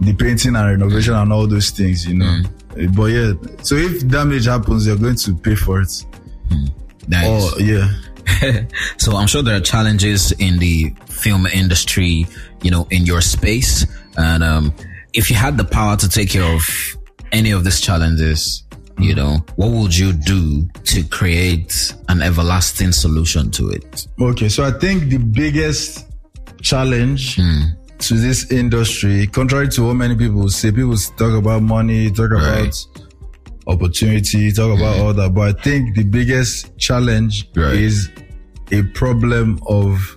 the 0.00 0.14
painting 0.14 0.56
and 0.56 0.80
renovation 0.80 1.12
and 1.14 1.30
all 1.30 1.46
those 1.46 1.68
things, 1.70 2.06
you 2.06 2.14
know. 2.14 2.40
Mm. 2.76 2.96
But 2.96 3.06
yeah, 3.06 3.62
so 3.62 3.74
if 3.74 4.08
damage 4.08 4.46
happens, 4.46 4.86
you're 4.86 4.96
going 4.96 5.16
to 5.16 5.34
pay 5.34 5.54
for 5.54 5.82
it. 5.82 5.88
Mm. 6.48 6.70
Nice. 7.08 7.26
Oh 7.26 7.58
yeah. 7.58 7.92
so 8.98 9.16
I'm 9.16 9.26
sure 9.26 9.42
there 9.42 9.56
are 9.56 9.60
challenges 9.60 10.32
in 10.32 10.58
the 10.58 10.92
film 11.08 11.46
industry, 11.46 12.26
you 12.62 12.70
know, 12.70 12.86
in 12.90 13.06
your 13.06 13.20
space. 13.20 13.86
And 14.16 14.42
um, 14.44 14.74
if 15.14 15.30
you 15.30 15.36
had 15.36 15.56
the 15.56 15.64
power 15.64 15.96
to 15.96 16.08
take 16.08 16.30
care 16.30 16.44
of 16.44 16.62
any 17.32 17.50
of 17.50 17.64
these 17.64 17.80
challenges, 17.80 18.64
you 18.98 19.14
know, 19.14 19.38
what 19.56 19.70
would 19.70 19.96
you 19.96 20.12
do 20.12 20.68
to 20.84 21.04
create 21.04 21.94
an 22.08 22.20
everlasting 22.22 22.92
solution 22.92 23.50
to 23.52 23.70
it? 23.70 24.06
Okay, 24.20 24.48
so 24.48 24.64
I 24.64 24.72
think 24.72 25.04
the 25.10 25.18
biggest 25.18 26.06
challenge 26.62 27.36
to 27.36 28.14
this 28.14 28.50
industry, 28.50 29.26
contrary 29.28 29.68
to 29.68 29.86
what 29.86 29.94
many 29.94 30.16
people 30.16 30.48
say. 30.48 30.70
People 30.72 30.96
talk 31.16 31.32
about 31.34 31.62
money, 31.62 32.10
talk 32.10 32.30
Right. 32.30 32.66
about 32.66 33.07
opportunity, 33.68 34.50
talk 34.52 34.76
about 34.76 34.96
mm. 34.96 35.00
all 35.04 35.12
that. 35.14 35.34
But 35.34 35.56
I 35.56 35.62
think 35.62 35.94
the 35.94 36.04
biggest 36.04 36.76
challenge 36.78 37.48
Right. 37.54 37.74
is 37.74 38.10
a 38.72 38.82
problem 38.94 39.60
of 39.68 40.16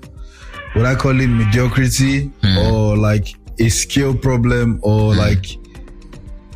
what 0.74 0.86
I 0.86 0.96
call 0.96 1.20
it 1.20 1.28
mediocrity 1.28 2.30
mm. 2.42 2.72
or 2.72 2.98
like 2.98 3.36
a 3.60 3.70
skill 3.70 4.16
problem 4.16 4.80
or 4.84 5.14
mm. 5.14 5.18
like 5.18 5.46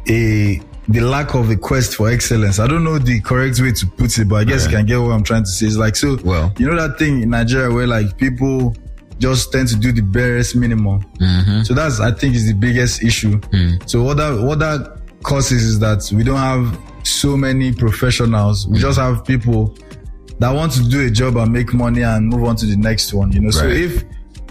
a 0.10 0.62
the 0.88 1.00
lack 1.02 1.34
of 1.34 1.50
a 1.50 1.56
quest 1.56 1.96
for 1.96 2.12
excellence. 2.12 2.60
I 2.60 2.68
don't 2.68 2.84
know 2.84 3.00
the 3.00 3.20
correct 3.22 3.60
way 3.60 3.72
to 3.72 3.88
put 3.88 4.20
it, 4.20 4.30
but 4.30 4.36
I 4.36 4.44
guess 4.44 4.66
you 4.66 4.70
can 4.72 4.86
get 4.86 4.98
what 4.98 5.12
I'm 5.12 5.24
trying 5.24 5.44
to 5.44 5.50
say. 5.50 5.66
It's 5.66 5.78
like 5.78 5.96
so 5.96 6.18
Well. 6.24 6.54
you 6.60 6.68
know 6.70 6.76
that 6.76 7.00
thing 7.00 7.24
in 7.24 7.32
Nigeria 7.32 7.74
where 7.74 7.88
like 7.88 8.18
people 8.18 8.76
just 9.18 9.52
tend 9.52 9.68
to 9.70 9.76
do 9.76 9.92
the 9.92 10.02
barest 10.02 10.56
minimum. 10.56 11.02
Mm-hmm. 11.20 11.64
So 11.64 11.74
that's 11.74 12.00
I 12.00 12.12
think 12.12 12.36
is 12.36 12.46
the 12.48 12.54
biggest 12.54 13.04
issue. 13.04 13.42
So 13.88 14.04
what 14.04 14.18
that 14.18 14.40
what 14.42 14.60
that 14.60 15.00
causes 15.26 15.64
is 15.64 15.80
that 15.80 16.10
we 16.16 16.24
don't 16.24 16.38
have 16.38 16.80
so 17.04 17.36
many 17.36 17.74
professionals. 17.74 18.68
We 18.68 18.80
just 18.80 19.00
have 19.00 19.26
people 19.26 19.76
that 20.40 20.52
want 20.52 20.72
to 20.74 20.84
do 20.88 21.06
a 21.06 21.10
job 21.10 21.38
and 21.38 21.52
make 21.52 21.74
money 21.74 22.04
and 22.04 22.28
move 22.28 22.44
on 22.44 22.56
to 22.58 22.66
the 22.66 22.76
next 22.76 23.14
one. 23.14 23.32
You 23.32 23.42
know, 23.42 23.52
so 23.52 23.68
if 23.68 24.04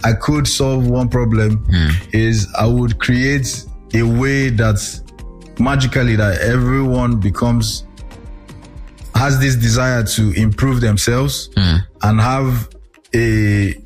I 0.03 0.13
could 0.13 0.47
solve 0.47 0.89
one 0.89 1.09
problem, 1.09 1.65
hmm. 1.71 1.89
is 2.13 2.53
I 2.59 2.67
would 2.67 2.99
create 2.99 3.65
a 3.95 4.03
way 4.03 4.51
that 4.51 4.79
magically 5.59 6.17
that 6.17 6.41
everyone 6.41 7.21
becomes 7.21 7.85
has 9.15 9.39
this 9.39 9.55
desire 9.55 10.03
to 10.03 10.33
improve 10.33 10.81
themselves 10.81 11.51
hmm. 11.57 11.77
and 12.03 12.21
have 12.21 12.69
a 13.15 13.81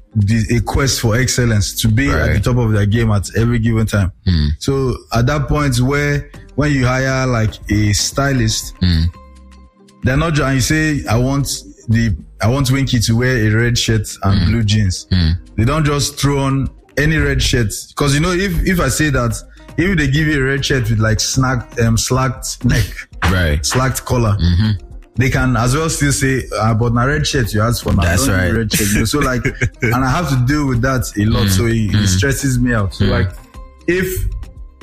a 0.51 0.61
quest 0.65 1.01
for 1.01 1.17
excellence 1.17 1.81
to 1.81 1.87
be 1.87 2.09
at 2.11 2.33
the 2.33 2.41
top 2.41 2.57
of 2.57 2.73
their 2.73 2.87
game 2.87 3.11
at 3.11 3.29
every 3.37 3.59
given 3.59 3.87
time. 3.87 4.11
Hmm. 4.27 4.47
So 4.59 4.97
at 5.13 5.27
that 5.27 5.49
point 5.49 5.79
where 5.81 6.31
when 6.59 6.73
you 6.73 6.85
hire 6.85 7.25
like 7.25 7.55
a 7.71 7.93
stylist, 7.93 8.75
hmm. 8.81 9.05
they're 10.03 10.17
not 10.17 10.35
just 10.35 10.45
and 10.45 10.55
you 10.57 10.61
say 10.61 11.07
I 11.09 11.17
want 11.17 11.47
the 11.87 12.17
I 12.43 12.49
want 12.49 12.73
Winky 12.73 12.99
to 12.99 13.17
wear 13.17 13.37
a 13.47 13.51
red 13.55 13.79
shirt 13.79 14.09
and 14.25 14.41
hmm. 14.41 14.47
blue 14.47 14.65
jeans. 14.65 15.07
Hmm. 15.13 15.31
They 15.57 15.65
don't 15.65 15.85
just 15.85 16.19
throw 16.19 16.41
on 16.41 16.69
any 16.97 17.17
red 17.17 17.41
shirt 17.41 17.73
because 17.91 18.13
you 18.13 18.21
know 18.21 18.33
if 18.33 18.67
if 18.67 18.81
I 18.81 18.89
say 18.89 19.11
that 19.11 19.41
if 19.77 19.97
they 19.97 20.09
give 20.09 20.27
you 20.27 20.41
a 20.41 20.45
red 20.51 20.65
shirt 20.65 20.91
with 20.91 20.99
like 20.99 21.21
snack 21.21 21.81
um 21.81 21.97
slacked 21.97 22.65
neck, 22.65 22.87
Right. 23.31 23.65
slacked 23.65 24.05
collar. 24.05 24.37
Mm-hmm. 24.37 24.85
They 25.15 25.31
can 25.31 25.57
as 25.57 25.77
well 25.77 25.89
still 25.89 26.13
say, 26.13 26.43
uh, 26.57 26.75
but 26.75 26.93
my 26.93 27.07
red 27.07 27.25
shirt 27.25 27.55
you 27.55 27.63
asked 27.63 27.85
for 27.85 27.93
now. 27.93 28.03
That's 28.03 28.27
don't 28.27 28.35
give 28.35 28.45
me 28.45 28.51
right. 28.51 28.59
Red 28.59 28.73
shirt. 28.73 28.89
You 28.89 28.99
know, 28.99 29.05
So 29.05 29.19
like, 29.21 29.45
and 29.83 30.05
I 30.05 30.11
have 30.11 30.29
to 30.31 30.45
deal 30.45 30.67
with 30.67 30.83
that 30.83 31.13
a 31.17 31.25
lot. 31.25 31.49
So 31.51 31.67
it, 31.67 31.77
it 31.77 31.91
mm-hmm. 31.93 32.05
stresses 32.07 32.59
me 32.59 32.75
out. 32.75 32.95
So 32.95 33.05
mm-hmm. 33.05 33.13
like, 33.13 33.31
if 33.87 34.29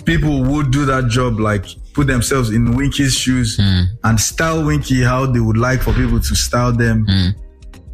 people 0.05 0.43
would 0.43 0.71
do 0.71 0.85
that 0.85 1.07
job, 1.09 1.39
like 1.39 1.65
put 1.93 2.07
themselves 2.07 2.49
in 2.51 2.75
Winky's 2.75 3.13
shoes 3.15 3.57
and 4.03 4.19
style 4.19 4.65
Winky 4.65 5.01
how 5.01 5.25
they 5.25 5.39
would 5.39 5.57
like 5.57 5.81
for 5.81 5.93
people 5.93 6.19
to 6.19 6.35
style 6.35 6.71
them 6.71 7.05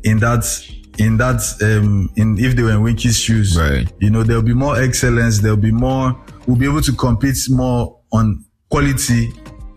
in 0.03 0.17
that, 0.19 0.43
in 0.97 1.17
that, 1.17 1.41
um, 1.61 2.09
in 2.17 2.37
if 2.37 2.55
they 2.55 2.63
were 2.63 2.71
in 2.71 2.81
Winky's 2.81 3.17
shoes, 3.17 3.57
Right. 3.57 3.91
you 3.99 4.09
know, 4.09 4.23
there'll 4.23 4.41
be 4.41 4.53
more 4.53 4.79
excellence. 4.81 5.39
There'll 5.39 5.57
be 5.57 5.71
more, 5.71 6.19
we'll 6.47 6.57
be 6.57 6.65
able 6.65 6.81
to 6.81 6.91
compete 6.93 7.37
more 7.49 7.99
on 8.11 8.43
quality 8.69 9.31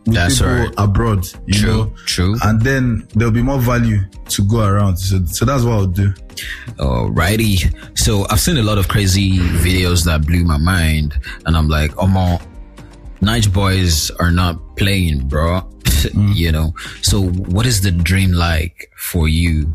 with 0.06 0.14
That's 0.14 0.38
people 0.38 0.54
right. 0.54 0.74
abroad, 0.78 1.26
you 1.46 1.54
True, 1.54 1.70
know. 1.72 1.92
true. 2.06 2.36
And 2.42 2.60
then 2.60 3.08
there'll 3.14 3.32
be 3.32 3.42
more 3.42 3.58
value 3.58 4.00
to 4.28 4.42
go 4.44 4.64
around. 4.64 4.98
So, 4.98 5.24
so 5.24 5.44
that's 5.44 5.62
what 5.64 5.72
I'll 5.72 5.86
do. 5.86 6.12
Alrighty. 6.78 7.72
So 7.98 8.26
I've 8.30 8.40
seen 8.40 8.56
a 8.58 8.62
lot 8.62 8.78
of 8.78 8.88
crazy 8.88 9.38
videos 9.38 10.04
that 10.04 10.26
blew 10.26 10.44
my 10.44 10.58
mind, 10.58 11.18
and 11.46 11.56
I'm 11.56 11.68
like, 11.68 11.92
oh 11.96 12.06
my, 12.06 12.38
Night 13.20 13.50
Boys 13.52 14.10
are 14.12 14.30
not 14.30 14.76
playing, 14.76 15.28
bro. 15.28 15.68
you 16.14 16.52
know. 16.52 16.74
So 17.02 17.22
what 17.22 17.64
is 17.66 17.80
the 17.80 17.90
dream 17.90 18.32
like 18.32 18.90
for 18.98 19.28
you? 19.28 19.72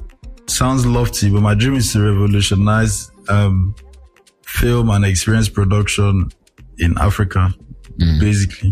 Sounds 0.48 0.86
lofty, 0.86 1.30
but 1.32 1.42
my 1.42 1.54
dream 1.56 1.76
is 1.76 1.92
to 1.94 2.02
revolutionize 2.02 3.12
um, 3.30 3.74
film 4.44 4.90
and 4.90 5.06
experience 5.06 5.48
production 5.50 6.30
in 6.80 6.98
Africa, 6.98 7.54
basically. 8.20 8.69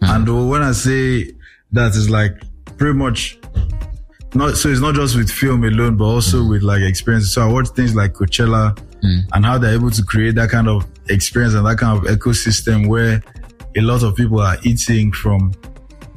Mm-hmm. 0.00 0.04
And 0.04 0.50
when 0.50 0.62
I 0.62 0.72
say 0.72 1.32
that, 1.72 1.90
is 1.90 2.10
like 2.10 2.42
pretty 2.76 2.96
much 2.96 3.38
not 4.34 4.56
so 4.56 4.68
it's 4.68 4.80
not 4.80 4.94
just 4.94 5.16
with 5.16 5.30
film 5.30 5.64
alone, 5.64 5.96
but 5.96 6.04
also 6.04 6.38
mm-hmm. 6.38 6.50
with 6.50 6.62
like 6.62 6.82
experiences. 6.82 7.32
So 7.32 7.42
I 7.42 7.52
watch 7.52 7.68
things 7.68 7.94
like 7.94 8.14
Coachella 8.14 8.76
mm-hmm. 8.76 9.28
and 9.32 9.44
how 9.44 9.58
they're 9.58 9.74
able 9.74 9.90
to 9.90 10.02
create 10.02 10.34
that 10.34 10.50
kind 10.50 10.68
of 10.68 10.86
experience 11.08 11.54
and 11.54 11.66
that 11.66 11.78
kind 11.78 11.98
of 11.98 12.04
ecosystem 12.04 12.88
where 12.88 13.22
a 13.76 13.80
lot 13.80 14.02
of 14.02 14.16
people 14.16 14.40
are 14.40 14.56
eating 14.62 15.12
from 15.12 15.52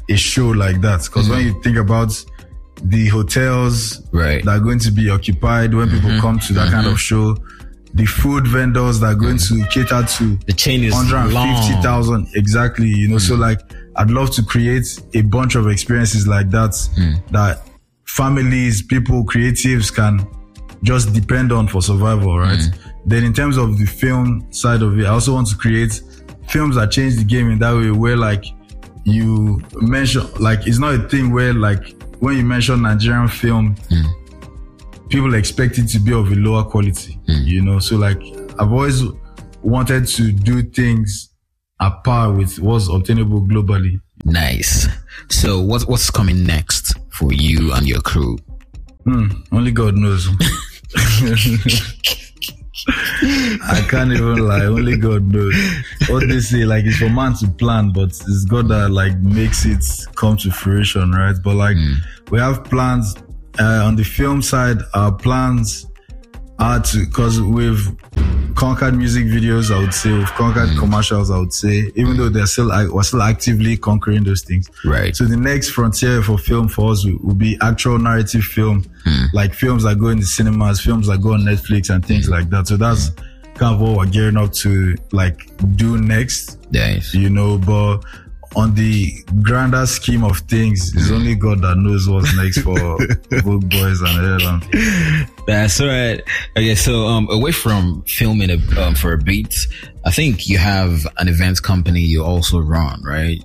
a 0.10 0.16
show 0.16 0.48
like 0.48 0.82
that. 0.82 1.04
Because 1.04 1.30
when 1.30 1.46
you 1.46 1.62
think 1.62 1.78
about 1.78 2.12
the 2.84 3.08
hotels 3.08 4.02
Right. 4.12 4.44
that 4.46 4.52
are 4.52 4.60
going 4.60 4.80
to 4.80 4.92
be 4.92 5.10
occupied 5.10 5.74
when 5.74 5.90
people 5.90 6.20
come 6.20 6.40
to 6.40 6.54
that 6.54 6.72
kind 6.72 6.88
of 6.88 7.00
show, 7.00 7.36
the 7.98 8.06
food 8.06 8.48
vendors 8.48 9.00
that 9.00 9.08
are 9.08 9.16
going 9.16 9.38
to 9.38 9.66
cater 9.72 10.04
to 10.04 10.38
The 10.46 10.54
chain 10.54 10.84
is 10.84 10.94
long. 10.94 11.34
150,000 11.34 12.28
exactly 12.36 12.88
you 12.88 13.08
know 13.08 13.18
so 13.18 13.36
mm. 13.36 13.40
like 13.40 13.60
I'd 13.96 14.12
love 14.12 14.30
to 14.36 14.44
create 14.44 15.02
a 15.16 15.22
bunch 15.22 15.56
of 15.56 15.68
experiences 15.68 16.28
like 16.28 16.52
that 16.52 16.72
mm. 16.72 17.20
that 17.32 17.62
families 18.06 18.84
people 18.84 19.26
creatives 19.26 19.94
can 19.94 20.28
just 20.84 21.12
depend 21.12 21.52
on 21.52 21.68
for 21.68 21.82
survival 21.82 22.38
right? 22.38 22.60
Mm. 22.60 22.78
Then 23.06 23.24
in 23.24 23.34
terms 23.34 23.58
of 23.58 23.80
the 23.80 23.86
film 23.86 24.46
side 24.52 24.84
of 24.84 24.98
it 25.00 25.06
I 25.06 25.10
also 25.10 25.34
want 25.34 25.48
to 25.48 25.56
create 25.56 26.02
films 26.48 26.76
that 26.76 26.92
change 26.92 27.16
the 27.16 27.24
game 27.24 27.50
in 27.50 27.58
that 27.60 27.74
way 27.74 27.90
where 27.90 28.16
like 28.16 28.46
you 29.06 29.60
mention 29.82 30.22
like 30.36 30.68
it's 30.68 30.78
not 30.78 30.94
a 30.94 31.10
thing 31.10 31.32
where 31.32 31.54
like 31.54 31.96
when 32.20 32.38
you 32.38 32.44
mention 32.44 32.84
Nigerian 32.84 33.28
film 33.28 33.76
people 35.10 35.34
expect 35.36 35.78
it 35.78 35.88
to 35.90 36.00
be 36.00 36.14
of 36.14 36.32
a 36.32 36.36
lower 36.36 36.64
quality, 36.64 37.20
hmm. 37.26 37.44
you 37.44 37.62
know. 37.62 37.80
So 37.80 37.98
like 37.98 38.22
I've 38.60 38.72
always 38.72 39.04
wanted 39.62 40.08
to 40.08 40.32
do 40.32 40.64
things 40.64 41.34
at 41.80 42.04
par 42.04 42.32
with 42.32 42.60
what's 42.60 42.90
obtainable 42.90 43.42
globally. 43.42 44.00
Nice. 44.26 44.88
So 45.30 45.62
what 45.62 45.84
what's 45.84 46.10
coming 46.10 46.46
next 46.46 46.94
for 47.12 47.32
you 47.32 47.74
and 47.74 47.88
your 47.88 48.02
crew? 48.02 48.38
Hmm, 49.04 49.28
only 49.52 49.72
God 49.72 49.96
knows. 49.96 50.28
I 52.90 53.86
can't 53.90 54.12
even 54.12 54.38
lie. 54.48 54.66
Only 54.66 54.98
God 54.98 55.32
knows. 55.34 55.54
What 56.08 56.28
they 56.28 56.40
say, 56.40 56.64
like, 56.64 56.86
it's 56.86 56.98
for 56.98 57.10
man 57.10 57.34
to 57.36 57.48
plan, 57.48 57.92
but 57.92 58.10
it's 58.10 58.46
God 58.46 58.68
that 58.70 58.92
like 58.92 59.18
makes 59.20 59.66
it 59.66 59.84
come 60.16 60.38
to 60.38 60.52
fruition, 60.52 61.12
right? 61.12 61.36
But 61.44 61.56
like, 61.56 61.78
hmm. 61.78 61.94
we 62.32 62.40
have 62.40 62.64
plans 62.66 63.16
uh, 63.60 63.84
on 63.86 63.96
the 63.96 64.04
film 64.04 64.42
side. 64.42 64.78
Our 64.94 65.12
plans 65.12 65.88
are 66.60 66.80
to 66.80 67.06
because 67.06 67.40
we've 67.42 67.88
conquered 68.56 68.96
music 68.96 69.26
videos. 69.26 69.74
I 69.74 69.80
would 69.80 69.94
say 69.94 70.12
we've 70.12 70.32
conquered 70.32 70.70
mm. 70.70 70.80
commercials. 70.80 71.30
I 71.32 71.38
would 71.38 71.54
say, 71.54 71.92
even 71.96 72.18
though 72.18 72.30
they're 72.30 72.48
still 72.48 72.70
we're 72.92 73.04
still 73.04 73.22
actively 73.22 73.78
conquering 73.78 74.24
those 74.24 74.42
things. 74.42 74.70
Right. 74.84 75.16
So 75.16 75.26
the 75.26 75.38
next 75.38 75.70
frontier 75.70 76.22
for 76.22 76.38
film 76.38 76.68
for 76.68 76.92
us 76.92 77.06
will, 77.06 77.18
will 77.22 77.36
be 77.36 77.58
actual 77.62 78.00
narrative 78.00 78.44
film, 78.44 78.84
hmm. 79.04 79.26
like 79.34 79.54
films 79.54 79.84
that 79.84 80.00
go 80.00 80.08
in 80.08 80.20
the 80.20 80.26
cinemas, 80.26 80.82
films 80.82 81.08
that 81.08 81.22
go 81.22 81.34
on 81.34 81.42
Netflix 81.42 81.94
and 81.94 82.06
things 82.06 82.26
hmm. 82.26 82.34
like 82.34 82.50
that. 82.50 82.68
So 82.68 82.78
that's 82.78 83.10
hmm. 83.10 83.54
kind 83.54 83.76
of 83.76 83.82
what 83.82 83.98
we're 83.98 84.12
gearing 84.12 84.38
up 84.38 84.52
to 84.54 84.96
like 85.12 85.40
do 85.76 85.98
next, 85.98 86.58
Nice. 86.72 87.14
you 87.14 87.30
know, 87.30 87.58
but 87.60 88.04
on 88.58 88.74
the 88.74 89.14
grander 89.44 89.86
scheme 89.86 90.24
of 90.24 90.40
things, 90.40 90.92
it's 90.96 91.12
only 91.12 91.36
God 91.36 91.62
that 91.62 91.78
knows 91.78 92.10
what's 92.10 92.36
next 92.36 92.60
for 92.62 92.76
Vogue 93.44 93.70
Boys 93.70 94.02
and 94.02 94.10
Ireland. 94.10 94.66
That's 95.46 95.80
right. 95.80 96.22
Okay, 96.58 96.74
so 96.76 97.06
um, 97.06 97.28
away 97.30 97.52
from 97.52 98.02
filming 98.08 98.50
a, 98.50 98.82
um, 98.82 98.96
for 98.96 99.14
a 99.14 99.18
beat, 99.18 99.56
I 100.06 100.12
think 100.12 100.48
you 100.50 100.58
have 100.58 101.06
an 101.18 101.28
events 101.28 101.60
company 101.60 102.02
you 102.02 102.24
also 102.24 102.60
run, 102.60 103.02
right? 103.04 103.38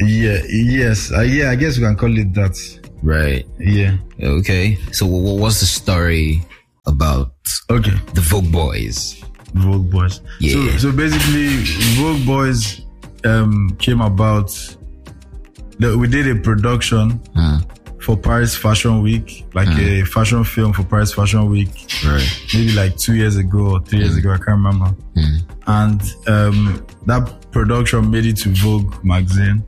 Yeah, 0.00 0.42
yes, 0.48 1.10
uh, 1.12 1.22
yeah, 1.22 1.50
I 1.50 1.56
guess 1.56 1.78
we 1.78 1.84
can 1.84 1.96
call 1.96 2.16
it 2.16 2.34
that. 2.34 2.54
Right. 3.02 3.46
Yeah. 3.58 3.96
Okay. 4.22 4.76
So 4.92 5.06
what 5.06 5.40
was 5.40 5.60
the 5.60 5.66
story 5.66 6.42
about 6.86 7.32
Okay. 7.70 7.92
the 8.14 8.20
Vogue 8.20 8.52
Boys? 8.52 9.24
Vogue 9.54 9.90
Boys. 9.90 10.20
Yeah. 10.40 10.72
So, 10.72 10.90
so 10.90 10.92
basically, 10.92 11.48
Vogue 11.96 12.26
Boys 12.26 12.82
um, 13.24 13.70
came 13.78 14.00
about. 14.00 14.50
We 15.80 16.08
did 16.08 16.26
a 16.28 16.40
production 16.40 17.20
for 18.00 18.16
Paris 18.16 18.56
Fashion 18.56 19.02
Week, 19.02 19.46
like 19.54 19.68
a 19.78 20.04
fashion 20.04 20.42
film 20.44 20.72
for 20.72 20.82
Paris 20.84 21.12
Fashion 21.14 21.48
Week, 21.50 21.68
Right. 22.04 22.26
maybe 22.54 22.72
like 22.72 22.96
two 22.96 23.14
years 23.14 23.36
ago 23.36 23.72
or 23.74 23.80
three 23.84 24.00
years 24.00 24.16
ago. 24.16 24.30
I 24.30 24.36
can't 24.38 24.48
remember. 24.62 24.94
And 25.66 26.00
um, 26.26 26.86
that 27.06 27.50
production 27.52 28.10
made 28.10 28.26
it 28.26 28.36
to 28.38 28.48
Vogue 28.50 29.04
magazine. 29.04 29.62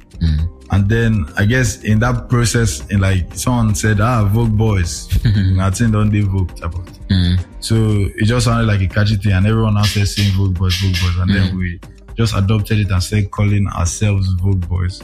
And 0.72 0.88
then 0.88 1.26
I 1.36 1.44
guess 1.46 1.82
in 1.82 1.98
that 1.98 2.28
process, 2.28 2.86
in 2.90 3.00
like 3.00 3.34
someone 3.34 3.74
said, 3.74 4.00
ah, 4.00 4.24
Vogue 4.24 4.56
boys, 4.56 5.08
I 5.60 5.70
think 5.70 5.92
don't 5.92 6.10
they 6.10 6.20
Vogue 6.20 6.54
type 6.56 6.74
of 6.74 6.88
thing. 6.88 7.38
So 7.60 7.74
it 8.16 8.24
just 8.24 8.46
sounded 8.46 8.66
like 8.66 8.80
a 8.80 8.86
catchy 8.88 9.16
thing, 9.16 9.32
and 9.32 9.46
everyone 9.46 9.76
else 9.76 9.90
started 9.90 10.06
saying 10.06 10.32
Vogue 10.36 10.56
boys, 10.56 10.74
Vogue 10.76 10.92
boys, 10.94 11.16
and 11.18 11.34
then 11.34 11.56
we 11.58 11.80
just 12.16 12.34
adopted 12.36 12.78
it 12.80 12.90
and 12.90 13.02
started 13.02 13.30
calling 13.30 13.66
ourselves 13.68 14.28
Vogue 14.40 14.68
boys. 14.68 15.02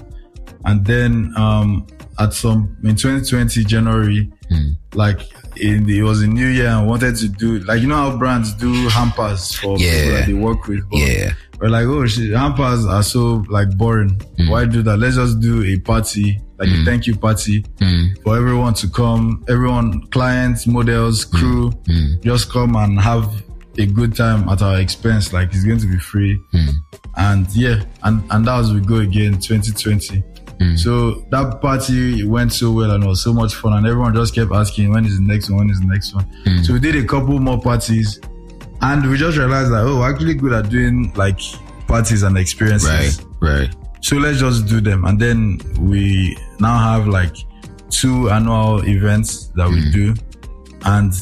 And 0.64 0.84
then 0.84 1.32
um 1.36 1.86
at 2.18 2.32
some 2.32 2.76
in 2.82 2.96
2020 2.96 3.64
January, 3.64 4.30
hmm. 4.48 4.70
like 4.94 5.20
in 5.56 5.84
the, 5.84 5.98
it 5.98 6.02
was 6.02 6.22
a 6.22 6.26
new 6.26 6.46
year, 6.46 6.66
and 6.66 6.76
I 6.76 6.82
wanted 6.82 7.16
to 7.16 7.28
do 7.28 7.58
like 7.60 7.80
you 7.80 7.88
know 7.88 7.96
how 7.96 8.16
brands 8.16 8.52
do 8.54 8.72
hampers 8.88 9.54
for 9.54 9.76
people 9.76 9.80
Yeah. 9.80 10.10
that 10.10 10.26
they 10.26 10.34
work 10.34 10.66
with. 10.66 10.88
but 10.90 10.98
Yeah. 10.98 11.32
we're 11.60 11.68
like, 11.68 11.86
oh 11.86 12.06
shit, 12.06 12.32
hampers 12.34 12.86
are 12.86 13.02
so 13.02 13.44
like 13.48 13.76
boring. 13.76 14.20
Hmm. 14.38 14.48
Why 14.48 14.64
do 14.64 14.82
that? 14.82 14.98
Let's 14.98 15.16
just 15.16 15.40
do 15.40 15.62
a 15.64 15.78
party, 15.78 16.40
like 16.58 16.68
a 16.68 16.72
hmm. 16.72 16.84
thank 16.84 17.06
you 17.06 17.16
party 17.16 17.64
for 18.24 18.36
everyone 18.36 18.74
to 18.74 18.88
come. 18.88 19.44
Everyone, 19.48 20.06
clients, 20.08 20.66
models, 20.66 21.24
crew, 21.24 21.72
just 22.22 22.50
come 22.50 22.76
and 22.76 22.98
have 23.00 23.42
a 23.78 23.86
good 23.86 24.14
time 24.14 24.48
at 24.48 24.62
our 24.62 24.80
expense. 24.80 25.32
Like 25.32 25.48
it's 25.48 25.64
going 25.64 25.80
to 25.80 25.86
be 25.86 25.98
free. 25.98 26.42
Hmm. 26.52 26.66
And 27.16 27.48
yeah, 27.54 27.84
and, 28.02 28.22
and 28.30 28.46
that 28.46 28.56
was 28.58 28.72
we 28.72 28.80
go 28.80 28.96
again 28.96 29.38
2020. 29.38 30.20
Hmm. 30.58 30.76
So 30.76 31.26
that 31.30 31.60
party 31.60 32.24
went 32.24 32.52
so 32.52 32.72
well 32.72 32.92
and 32.92 33.04
it 33.04 33.06
was 33.06 33.22
so 33.22 33.32
much 33.32 33.54
fun 33.54 33.74
and 33.74 33.86
everyone 33.86 34.14
just 34.14 34.34
kept 34.34 34.52
asking 34.52 34.90
when 34.90 35.04
is 35.04 35.18
the 35.18 35.24
next 35.24 35.50
one, 35.50 35.58
when 35.58 35.70
is 35.70 35.80
the 35.80 35.86
next 35.86 36.14
one. 36.14 36.24
Hmm. 36.44 36.62
So 36.62 36.72
we 36.72 36.80
did 36.80 36.96
a 36.96 37.06
couple 37.06 37.38
more 37.38 37.60
parties 37.60 38.20
and 38.80 39.08
we 39.08 39.16
just 39.16 39.38
realized 39.38 39.72
that 39.72 39.84
oh 39.84 40.00
we're 40.00 40.10
actually 40.10 40.34
good 40.34 40.52
at 40.52 40.68
doing 40.68 41.12
like 41.14 41.40
parties 41.86 42.22
and 42.22 42.38
experiences. 42.38 43.22
Right. 43.40 43.66
Right. 43.66 43.74
So 44.00 44.16
let's 44.16 44.38
just 44.38 44.66
do 44.66 44.80
them. 44.80 45.04
And 45.04 45.18
then 45.18 45.60
we 45.80 46.36
now 46.60 46.78
have 46.78 47.08
like 47.08 47.34
two 47.90 48.30
annual 48.30 48.86
events 48.86 49.48
that 49.56 49.68
we 49.68 49.90
do. 49.90 50.14
And 50.84 51.12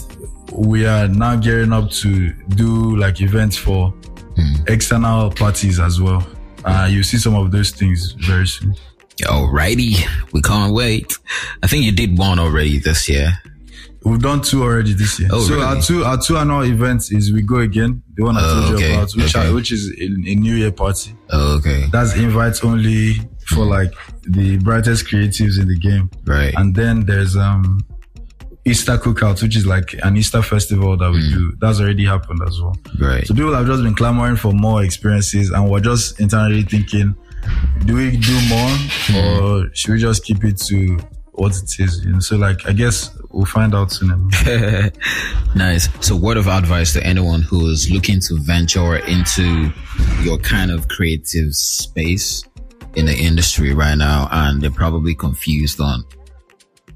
we 0.52 0.86
are 0.86 1.08
now 1.08 1.36
gearing 1.36 1.72
up 1.72 1.90
to 1.90 2.32
do 2.32 2.96
like 2.96 3.20
events 3.20 3.56
for 3.56 3.92
external 4.66 5.30
parties 5.30 5.78
as 5.80 6.00
well. 6.00 6.26
Uh, 6.64 6.88
you 6.90 7.02
see 7.02 7.18
some 7.18 7.34
of 7.34 7.50
those 7.52 7.70
things 7.70 8.12
very 8.12 8.46
soon. 8.46 8.74
Alrighty. 9.22 10.04
We 10.32 10.42
can't 10.42 10.74
wait. 10.74 11.16
I 11.62 11.66
think 11.66 11.84
you 11.84 11.92
did 11.92 12.18
one 12.18 12.38
already 12.38 12.78
this 12.78 13.08
year. 13.08 13.32
We've 14.04 14.20
done 14.20 14.42
two 14.42 14.62
already 14.62 14.92
this 14.92 15.18
year. 15.18 15.30
Oh, 15.32 15.40
so 15.40 15.54
really? 15.54 15.64
our 15.66 15.80
two 15.80 16.04
our 16.04 16.18
two 16.20 16.36
annual 16.36 16.62
events 16.64 17.10
is 17.10 17.32
we 17.32 17.40
go 17.42 17.60
again, 17.60 18.02
the 18.16 18.24
one 18.24 18.36
I 18.36 18.40
Oh, 18.42 18.52
told 18.52 18.74
okay, 18.74 18.88
you 18.88 18.94
about, 18.98 19.12
which 19.16 19.36
okay. 19.36 19.48
are, 19.48 19.54
which 19.54 19.72
is 19.72 19.90
a, 19.98 20.04
a 20.04 20.34
New 20.34 20.56
Year 20.56 20.72
party. 20.72 21.14
Oh, 21.30 21.56
okay. 21.58 21.86
That's 21.90 22.14
invites 22.14 22.62
only 22.64 23.14
for 23.48 23.64
like 23.64 23.92
the 24.24 24.58
brightest 24.58 25.06
creatives 25.06 25.58
in 25.60 25.68
the 25.68 25.78
game. 25.78 26.10
Right. 26.26 26.52
And 26.56 26.74
then 26.74 27.06
there's 27.06 27.34
um 27.36 27.80
Easter 28.66 28.96
cookout, 28.96 29.42
which 29.42 29.56
is 29.56 29.66
like 29.66 29.94
an 30.02 30.16
Easter 30.16 30.40
festival 30.42 30.96
that 30.96 31.10
we 31.10 31.18
Mm. 31.20 31.32
do. 31.34 31.52
That's 31.60 31.80
already 31.80 32.04
happened 32.06 32.40
as 32.46 32.58
well. 32.60 32.76
Right. 32.98 33.26
So 33.26 33.34
people 33.34 33.54
have 33.54 33.66
just 33.66 33.82
been 33.82 33.94
clamoring 33.94 34.36
for 34.36 34.52
more 34.52 34.82
experiences 34.82 35.50
and 35.50 35.68
we're 35.70 35.80
just 35.80 36.18
internally 36.18 36.62
thinking, 36.62 37.14
do 37.84 37.94
we 37.96 38.16
do 38.16 38.40
more 38.48 38.70
Mm. 39.08 39.42
or 39.42 39.70
should 39.74 39.92
we 39.94 40.00
just 40.00 40.24
keep 40.24 40.44
it 40.44 40.56
to 40.68 40.98
what 41.32 41.54
it 41.56 41.78
is? 41.78 42.02
You 42.04 42.12
know, 42.12 42.20
so 42.20 42.36
like 42.36 42.66
I 42.66 42.72
guess 42.72 43.10
we'll 43.30 43.44
find 43.44 43.74
out 43.74 43.92
soon. 43.92 44.30
nice. 45.54 45.88
So, 46.00 46.16
word 46.16 46.36
of 46.36 46.46
advice 46.48 46.92
to 46.94 47.04
anyone 47.04 47.42
who 47.42 47.68
is 47.68 47.90
looking 47.90 48.20
to 48.20 48.38
venture 48.38 48.96
into 48.96 49.70
your 50.22 50.38
kind 50.38 50.70
of 50.70 50.88
creative 50.88 51.54
space 51.54 52.44
in 52.94 53.06
the 53.06 53.14
industry 53.16 53.74
right 53.74 53.96
now, 53.98 54.28
and 54.30 54.62
they're 54.62 54.70
probably 54.70 55.14
confused 55.14 55.80
on, 55.80 56.04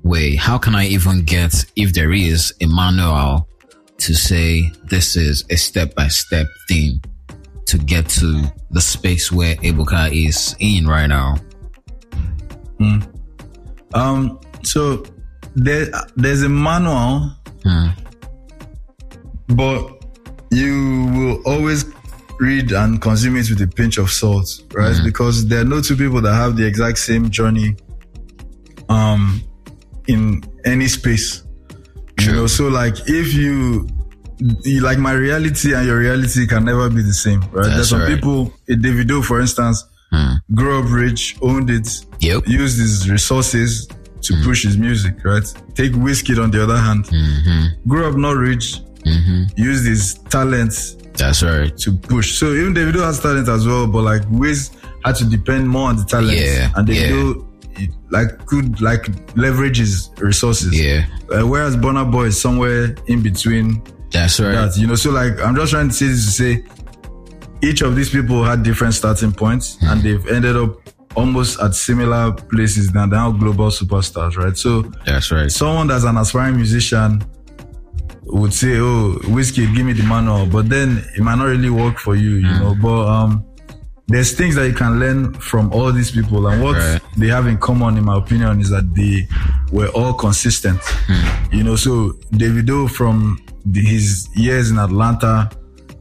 wait, 0.02 0.36
how 0.36 0.58
can 0.58 0.74
I 0.74 0.86
even 0.86 1.22
get, 1.24 1.64
if 1.76 1.92
there 1.92 2.12
is 2.12 2.52
a 2.60 2.66
manual 2.66 3.48
to 3.98 4.14
say 4.14 4.70
this 4.84 5.16
is 5.16 5.44
a 5.50 5.56
step 5.56 5.94
by 5.94 6.08
step 6.08 6.46
thing 6.68 7.02
to 7.66 7.78
get 7.78 8.08
to 8.08 8.44
the 8.70 8.80
space 8.80 9.30
where 9.32 9.56
Ebuka 9.56 10.10
is 10.12 10.54
in 10.60 10.86
right 10.86 11.06
now? 11.06 11.36
Um, 13.94 14.40
so 14.62 15.04
there, 15.54 15.86
there's 16.16 16.42
a 16.42 16.48
manual, 16.48 17.32
Hmm. 17.64 17.88
but 19.48 20.04
you 20.50 21.06
will 21.12 21.42
always 21.44 21.84
read 22.38 22.70
and 22.70 23.02
consume 23.02 23.36
it 23.36 23.50
with 23.50 23.60
a 23.60 23.66
pinch 23.66 23.98
of 23.98 24.10
salt, 24.10 24.62
right? 24.72 24.96
Because 25.04 25.48
there 25.48 25.60
are 25.62 25.64
no 25.64 25.80
two 25.80 25.96
people 25.96 26.20
that 26.20 26.34
have 26.34 26.56
the 26.56 26.64
exact 26.64 26.98
same 26.98 27.30
journey, 27.30 27.74
any 30.68 30.88
space. 30.88 31.44
You 32.20 32.32
know, 32.32 32.46
so 32.48 32.68
like 32.68 32.94
if 33.06 33.32
you, 33.34 33.86
you- 34.64 34.80
like 34.80 34.98
my 34.98 35.12
reality 35.12 35.74
and 35.74 35.86
your 35.86 35.98
reality 35.98 36.46
can 36.46 36.64
never 36.64 36.88
be 36.90 37.02
the 37.02 37.12
same, 37.12 37.40
right? 37.52 37.64
That's 37.64 37.74
There's 37.76 37.88
some 37.90 38.00
right. 38.00 38.14
people, 38.14 38.52
Davido, 38.68 39.24
for 39.24 39.40
instance, 39.40 39.84
hmm. 40.10 40.34
grew 40.54 40.78
up 40.80 40.90
rich, 40.90 41.36
owned 41.42 41.70
it, 41.70 41.88
Yep. 42.20 42.48
used 42.48 42.78
his 42.78 43.08
resources 43.08 43.86
to 44.22 44.34
hmm. 44.34 44.42
push 44.44 44.64
his 44.64 44.76
music, 44.76 45.24
right? 45.24 45.44
Take 45.74 45.92
Wizkid 45.92 46.42
on 46.42 46.50
the 46.50 46.62
other 46.62 46.76
hand, 46.76 47.04
mm-hmm. 47.06 47.88
grew 47.88 48.08
up 48.08 48.16
not 48.16 48.36
rich, 48.36 48.80
mm-hmm. 49.04 49.44
used 49.56 49.86
his 49.86 50.14
talents 50.28 50.96
That's 51.14 51.42
right. 51.42 51.76
to 51.78 51.92
push. 51.92 52.32
So 52.38 52.52
even 52.52 52.74
Davido 52.74 53.00
has 53.04 53.20
talent 53.20 53.48
as 53.48 53.64
well, 53.66 53.86
but 53.86 54.02
like 54.02 54.22
Wiz 54.30 54.70
had 55.04 55.14
to 55.16 55.24
depend 55.24 55.68
more 55.68 55.88
on 55.88 55.96
the 55.96 56.04
talent, 56.04 56.36
Yeah, 56.36 56.72
and 56.74 56.88
yeah. 56.88 56.94
Davido 56.94 57.36
it, 57.36 57.44
like 58.10 58.46
could 58.46 58.80
like 58.80 59.06
leverage 59.36 59.78
his 59.78 60.10
resources. 60.18 60.78
Yeah. 60.78 61.06
Uh, 61.32 61.46
whereas 61.46 61.76
Burna 61.76 62.10
Boy 62.10 62.24
is 62.26 62.40
somewhere 62.40 62.94
in 63.06 63.22
between 63.22 63.82
That's 64.10 64.40
right. 64.40 64.52
that, 64.52 64.76
you 64.76 64.86
know. 64.86 64.94
So 64.94 65.10
like 65.10 65.40
I'm 65.40 65.54
just 65.56 65.72
trying 65.72 65.88
to 65.88 65.94
say 65.94 66.06
to 66.06 66.16
say 66.16 66.64
each 67.62 67.82
of 67.82 67.96
these 67.96 68.10
people 68.10 68.44
had 68.44 68.62
different 68.62 68.94
starting 68.94 69.32
points 69.32 69.78
and 69.82 70.00
they've 70.02 70.26
ended 70.28 70.56
up 70.56 70.80
almost 71.16 71.60
at 71.60 71.74
similar 71.74 72.32
places 72.32 72.92
now. 72.92 73.06
They're 73.06 73.18
now 73.18 73.32
global 73.32 73.68
superstars, 73.70 74.36
right? 74.36 74.56
So 74.56 74.82
That's 75.04 75.30
right. 75.32 75.50
someone 75.50 75.86
that's 75.88 76.04
an 76.04 76.16
aspiring 76.16 76.56
musician 76.56 77.22
would 78.30 78.52
say, 78.52 78.76
"Oh, 78.78 79.16
Wizkid, 79.24 79.74
give 79.74 79.86
me 79.86 79.94
the 79.94 80.02
manual," 80.02 80.46
but 80.46 80.68
then 80.68 81.02
it 81.16 81.22
might 81.22 81.36
not 81.36 81.46
really 81.46 81.70
work 81.70 81.98
for 81.98 82.14
you, 82.14 82.34
you 82.36 82.42
know. 82.42 82.76
But 82.80 83.06
um, 83.08 83.44
there's 84.08 84.32
things 84.32 84.54
that 84.54 84.66
you 84.66 84.74
can 84.74 84.98
learn 84.98 85.34
from 85.34 85.70
all 85.72 85.92
these 85.92 86.10
people, 86.10 86.46
and 86.48 86.62
what 86.62 86.76
Right. 86.76 87.00
they 87.16 87.28
have 87.28 87.46
in 87.46 87.58
common, 87.58 87.98
in 87.98 88.04
my 88.04 88.16
opinion, 88.16 88.60
is 88.60 88.70
that 88.70 88.94
they 88.94 89.28
were 89.70 89.88
all 89.88 90.14
consistent. 90.14 90.80
Hmm. 90.82 91.54
You 91.54 91.62
know, 91.62 91.76
so 91.76 92.12
Davido 92.32 92.90
from 92.90 93.38
the, 93.66 93.80
his 93.80 94.28
years 94.34 94.70
in 94.70 94.78
Atlanta, 94.78 95.50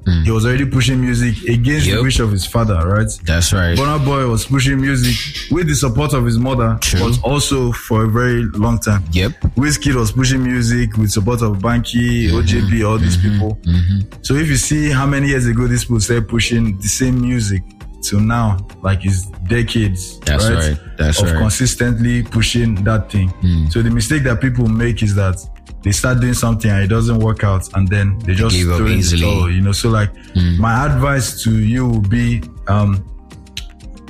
hmm. 0.05 0.23
he 0.23 0.31
was 0.31 0.45
already 0.45 0.65
pushing 0.65 1.01
music 1.01 1.49
against 1.49 1.89
the 1.89 2.01
wish 2.01 2.21
of 2.21 2.31
his 2.31 2.45
father, 2.45 2.75
right? 2.87 3.09
That's 3.25 3.51
right. 3.51 3.77
Burna 3.77 4.03
Boy 4.05 4.25
was 4.29 4.45
pushing 4.45 4.79
music 4.79 5.51
with 5.51 5.67
the 5.67 5.75
support 5.75 6.13
of 6.13 6.23
his 6.23 6.37
mother, 6.37 6.77
True. 6.79 7.01
but 7.01 7.21
also 7.23 7.73
for 7.73 8.05
a 8.05 8.07
very 8.07 8.45
long 8.53 8.79
time. 8.79 9.03
Yep. 9.11 9.31
Wizkid 9.57 9.95
was 9.95 10.13
pushing 10.13 10.41
music 10.41 10.95
with 10.95 11.11
support 11.11 11.41
of 11.41 11.57
Banky, 11.57 12.29
mm-hmm. 12.29 12.37
OJB, 12.37 12.87
all 12.89 12.97
these 12.97 13.17
mm-hmm. 13.17 13.33
people. 13.33 13.55
Mm-hmm. 13.63 14.21
So 14.21 14.35
if 14.35 14.47
you 14.47 14.55
see 14.55 14.91
how 14.91 15.05
many 15.05 15.27
years 15.27 15.45
ago 15.45 15.67
these 15.67 15.83
people 15.83 15.99
started 15.99 16.29
pushing 16.29 16.77
the 16.77 16.87
same 16.87 17.19
music 17.19 17.63
to 18.03 18.19
now, 18.21 18.57
like 18.81 19.05
it's 19.05 19.25
decades, 19.49 20.19
That's 20.21 20.47
right. 20.49 20.77
That's 20.97 21.19
of 21.19 21.25
right. 21.25 21.33
Hmm. 21.33 21.39
consistently 21.41 22.23
pushing 22.23 22.75
that 22.83 23.11
thing. 23.11 23.31
So 23.69 23.81
the 23.81 23.89
mistake 23.89 24.23
that 24.23 24.39
people 24.41 24.67
make 24.67 25.01
is 25.03 25.15
that 25.15 25.37
they 25.83 25.91
start 25.91 26.19
doing 26.19 26.33
something 26.33 26.69
and 26.71 26.83
it 26.83 26.87
doesn't 26.87 27.19
work 27.19 27.43
out, 27.43 27.67
and 27.75 27.87
then 27.87 28.17
they 28.19 28.33
just 28.33 28.55
give 28.55 28.69
up 28.71 28.81
easily. 28.87 29.21
Hmm. 29.23 29.49
you 29.51 29.61
know. 29.61 29.71
So 29.71 29.89
like, 29.89 30.11
my 30.59 30.85
advice 30.85 31.41
to 31.43 31.51
you 31.59 31.87
would 31.87 32.09
be. 32.09 32.43
um 32.67 33.03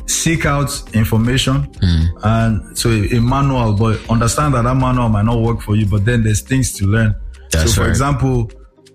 seek 0.10 0.46
out 0.46 0.72
information 0.94 1.68
Hmm. 1.82 2.04
and 2.24 2.78
so 2.78 2.90
a, 2.90 3.18
a 3.18 3.22
manual, 3.22 3.74
but 3.74 4.00
understand 4.10 4.54
that 4.54 4.64
that 4.64 4.76
manual 4.76 5.10
might 5.10 5.26
not 5.26 5.40
work 5.42 5.62
for 5.62 5.76
you, 5.76 5.86
but 5.86 6.06
then 6.06 6.24
there's 6.24 6.42
things 6.42 6.72
to 6.78 6.86
learn. 6.86 7.14
That's 7.52 7.72
so 7.74 7.76
for 7.76 7.82
right. 7.82 7.90
example, 7.90 8.50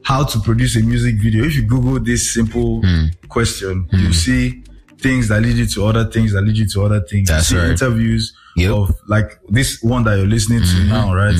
how 0.04 0.24
to 0.24 0.40
produce 0.40 0.76
a 0.76 0.80
music 0.80 1.16
video. 1.22 1.44
If 1.44 1.54
you 1.56 1.62
Google 1.66 2.00
this 2.00 2.32
simple 2.32 2.80
Hmm. 2.82 3.06
question, 3.28 3.86
you 3.92 4.12
see 4.12 4.64
things 5.02 5.28
that 5.28 5.40
lead 5.42 5.56
you 5.56 5.66
to 5.66 5.84
other 5.86 6.04
things 6.10 6.32
that 6.32 6.42
lead 6.42 6.56
you 6.56 6.68
to 6.68 6.82
other 6.84 7.00
things. 7.00 7.28
That's 7.28 7.50
you 7.50 7.56
see 7.58 7.62
right. 7.62 7.70
interviews 7.72 8.32
Yep. 8.56 8.70
Mm-hmm. 8.70 8.82
of 8.92 8.96
like 9.08 9.40
this 9.48 9.82
one 9.82 10.04
that 10.04 10.16
you're 10.18 10.26
listening 10.26 10.62
to 10.62 10.84
now, 10.84 11.14
right? 11.14 11.34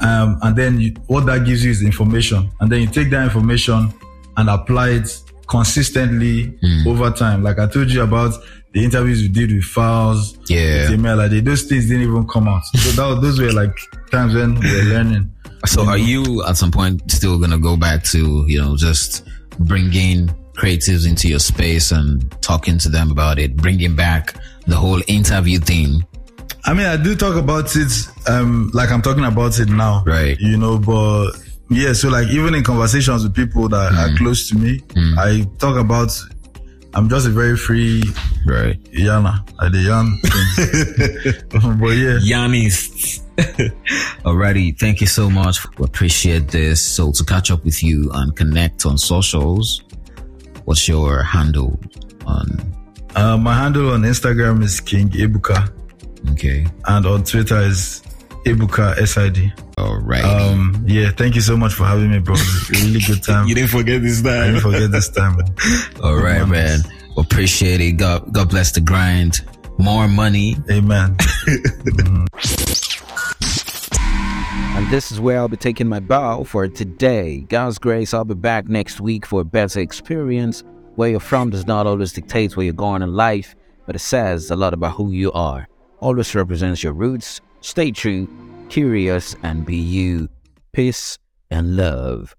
Um, 0.00 0.38
and 0.42 0.54
then 0.56 0.80
you, 0.80 0.94
what 1.06 1.24
that 1.26 1.46
gives 1.46 1.64
you 1.64 1.70
is 1.70 1.82
information. 1.82 2.50
And 2.60 2.70
then 2.70 2.80
you 2.82 2.88
take 2.88 3.08
that 3.10 3.22
information 3.24 3.92
and 4.36 4.50
apply 4.50 4.90
it 4.90 5.08
consistently 5.48 6.52
Mm. 6.62 6.86
over 6.86 7.10
time. 7.10 7.42
Like 7.42 7.58
I 7.58 7.66
told 7.66 7.90
you 7.90 8.02
about 8.02 8.34
the 8.74 8.82
interviews 8.84 9.20
we 9.22 9.28
did 9.28 9.50
with 9.52 9.64
Falz, 9.64 10.36
Yeah. 10.48 10.90
with 10.90 10.98
Emel, 11.00 11.16
like 11.18 11.30
they- 11.30 11.40
those 11.40 11.62
things 11.62 11.86
didn't 11.88 12.02
even 12.02 12.26
come 12.26 12.48
out. 12.48 12.62
So 12.74 12.90
that, 12.92 13.20
those 13.22 13.40
were 13.40 13.52
like 13.52 13.74
times 14.10 14.34
when 14.34 14.58
we 14.60 14.66
were 14.76 14.82
learning. 14.94 15.30
So 15.66 15.86
are 15.86 15.98
you 15.98 16.42
at 16.44 16.56
some 16.56 16.70
point 16.72 17.10
still 17.10 17.38
gonna 17.38 17.58
go 17.58 17.76
back 17.76 18.02
to 18.04 18.44
you 18.48 18.60
know 18.60 18.76
just 18.76 19.22
bringing 19.60 20.30
creatives 20.54 21.08
into 21.08 21.28
your 21.28 21.38
space 21.38 21.92
and 21.92 22.30
talking 22.42 22.78
to 22.78 22.88
them 22.88 23.10
about 23.10 23.38
it, 23.38 23.56
bringing 23.56 23.96
back 23.96 24.34
the 24.66 24.76
whole 24.76 25.00
interview 25.06 25.58
thing. 25.58 26.04
I 26.64 26.74
mean, 26.74 26.86
I 26.86 26.96
do 26.96 27.16
talk 27.16 27.36
about 27.36 27.74
it, 27.74 27.92
um, 28.28 28.70
like 28.72 28.90
I'm 28.90 29.02
talking 29.02 29.24
about 29.24 29.58
it 29.58 29.68
now. 29.68 30.04
Right. 30.06 30.38
You 30.38 30.56
know, 30.56 30.78
but 30.78 31.32
yeah, 31.70 31.92
so 31.92 32.08
like 32.08 32.28
even 32.28 32.54
in 32.54 32.62
conversations 32.62 33.24
with 33.24 33.34
people 33.34 33.68
that 33.68 33.92
are 33.92 34.16
close 34.16 34.48
to 34.50 34.56
me, 34.56 34.80
I 35.18 35.46
talk 35.58 35.76
about, 35.76 36.10
I'm 36.94 37.08
just 37.08 37.26
a 37.26 37.30
very 37.30 37.56
free 37.56 38.02
Right. 38.44 38.82
Yana. 38.92 39.48
I 39.58 39.68
the 39.68 39.78
young 39.78 40.18
but 41.78 41.90
yeah. 41.90 42.18
Yanists. 42.18 43.20
Alrighty, 44.24 44.78
thank 44.78 45.00
you 45.00 45.06
so 45.06 45.30
much. 45.30 45.64
We 45.78 45.84
appreciate 45.84 46.48
this. 46.48 46.82
So 46.82 47.12
to 47.12 47.24
catch 47.24 47.50
up 47.50 47.64
with 47.64 47.82
you 47.82 48.10
and 48.12 48.34
connect 48.36 48.84
on 48.84 48.98
socials, 48.98 49.82
what's 50.64 50.86
your 50.88 51.22
handle 51.22 51.78
on 52.26 52.46
Uh, 53.14 53.36
my 53.36 53.54
handle 53.54 53.90
on 53.92 54.02
Instagram 54.02 54.62
is 54.62 54.80
King 54.80 55.10
Ebuka 55.10 55.68
okay. 56.32 56.66
and 56.86 57.06
on 57.06 57.22
Twitter 57.24 57.60
is 57.60 58.00
Ebuka 58.46 58.96
SID. 59.06 59.52
Alright. 59.78 60.24
Um, 60.24 60.84
yeah, 60.86 61.10
thank 61.16 61.34
you 61.34 61.40
so 61.40 61.56
much 61.56 61.74
for 61.74 61.84
having 61.84 62.10
me, 62.10 62.18
bro. 62.20 62.34
Really 62.70 63.00
good 63.00 63.22
time. 63.30 63.46
You 63.48 63.54
didn't 63.54 63.70
forget 63.70 64.00
this 64.02 64.22
time. 64.22 64.42
I 64.42 64.46
didn't 64.46 64.60
forget 64.62 64.90
this 64.90 65.08
time. 65.10 65.36
All 66.02 66.16
right, 66.16 66.46
man. 66.48 66.80
Appreciate 67.16 67.80
it. 67.80 67.92
God 67.98 68.32
God 68.32 68.48
bless 68.48 68.72
the 68.72 68.80
grind. 68.80 69.40
More 69.78 70.08
money. 70.08 70.56
Amen. 70.70 71.16
And 74.82 74.90
this 74.90 75.12
is 75.12 75.20
where 75.20 75.38
I'll 75.38 75.46
be 75.46 75.56
taking 75.56 75.86
my 75.86 76.00
bow 76.00 76.42
for 76.42 76.66
today. 76.66 77.42
God's 77.42 77.78
grace, 77.78 78.12
I'll 78.12 78.24
be 78.24 78.34
back 78.34 78.68
next 78.68 79.00
week 79.00 79.24
for 79.24 79.42
a 79.42 79.44
better 79.44 79.78
experience. 79.78 80.64
Where 80.96 81.08
you're 81.10 81.20
from 81.20 81.50
does 81.50 81.68
not 81.68 81.86
always 81.86 82.12
dictate 82.12 82.56
where 82.56 82.64
you're 82.64 82.74
going 82.74 83.00
in 83.00 83.14
life, 83.14 83.54
but 83.86 83.94
it 83.94 84.00
says 84.00 84.50
a 84.50 84.56
lot 84.56 84.74
about 84.74 84.96
who 84.96 85.12
you 85.12 85.30
are. 85.34 85.68
Always 86.00 86.34
represents 86.34 86.82
your 86.82 86.94
roots. 86.94 87.40
Stay 87.60 87.92
true, 87.92 88.28
curious, 88.70 89.36
and 89.44 89.64
be 89.64 89.76
you. 89.76 90.28
Peace 90.72 91.16
and 91.48 91.76
love. 91.76 92.34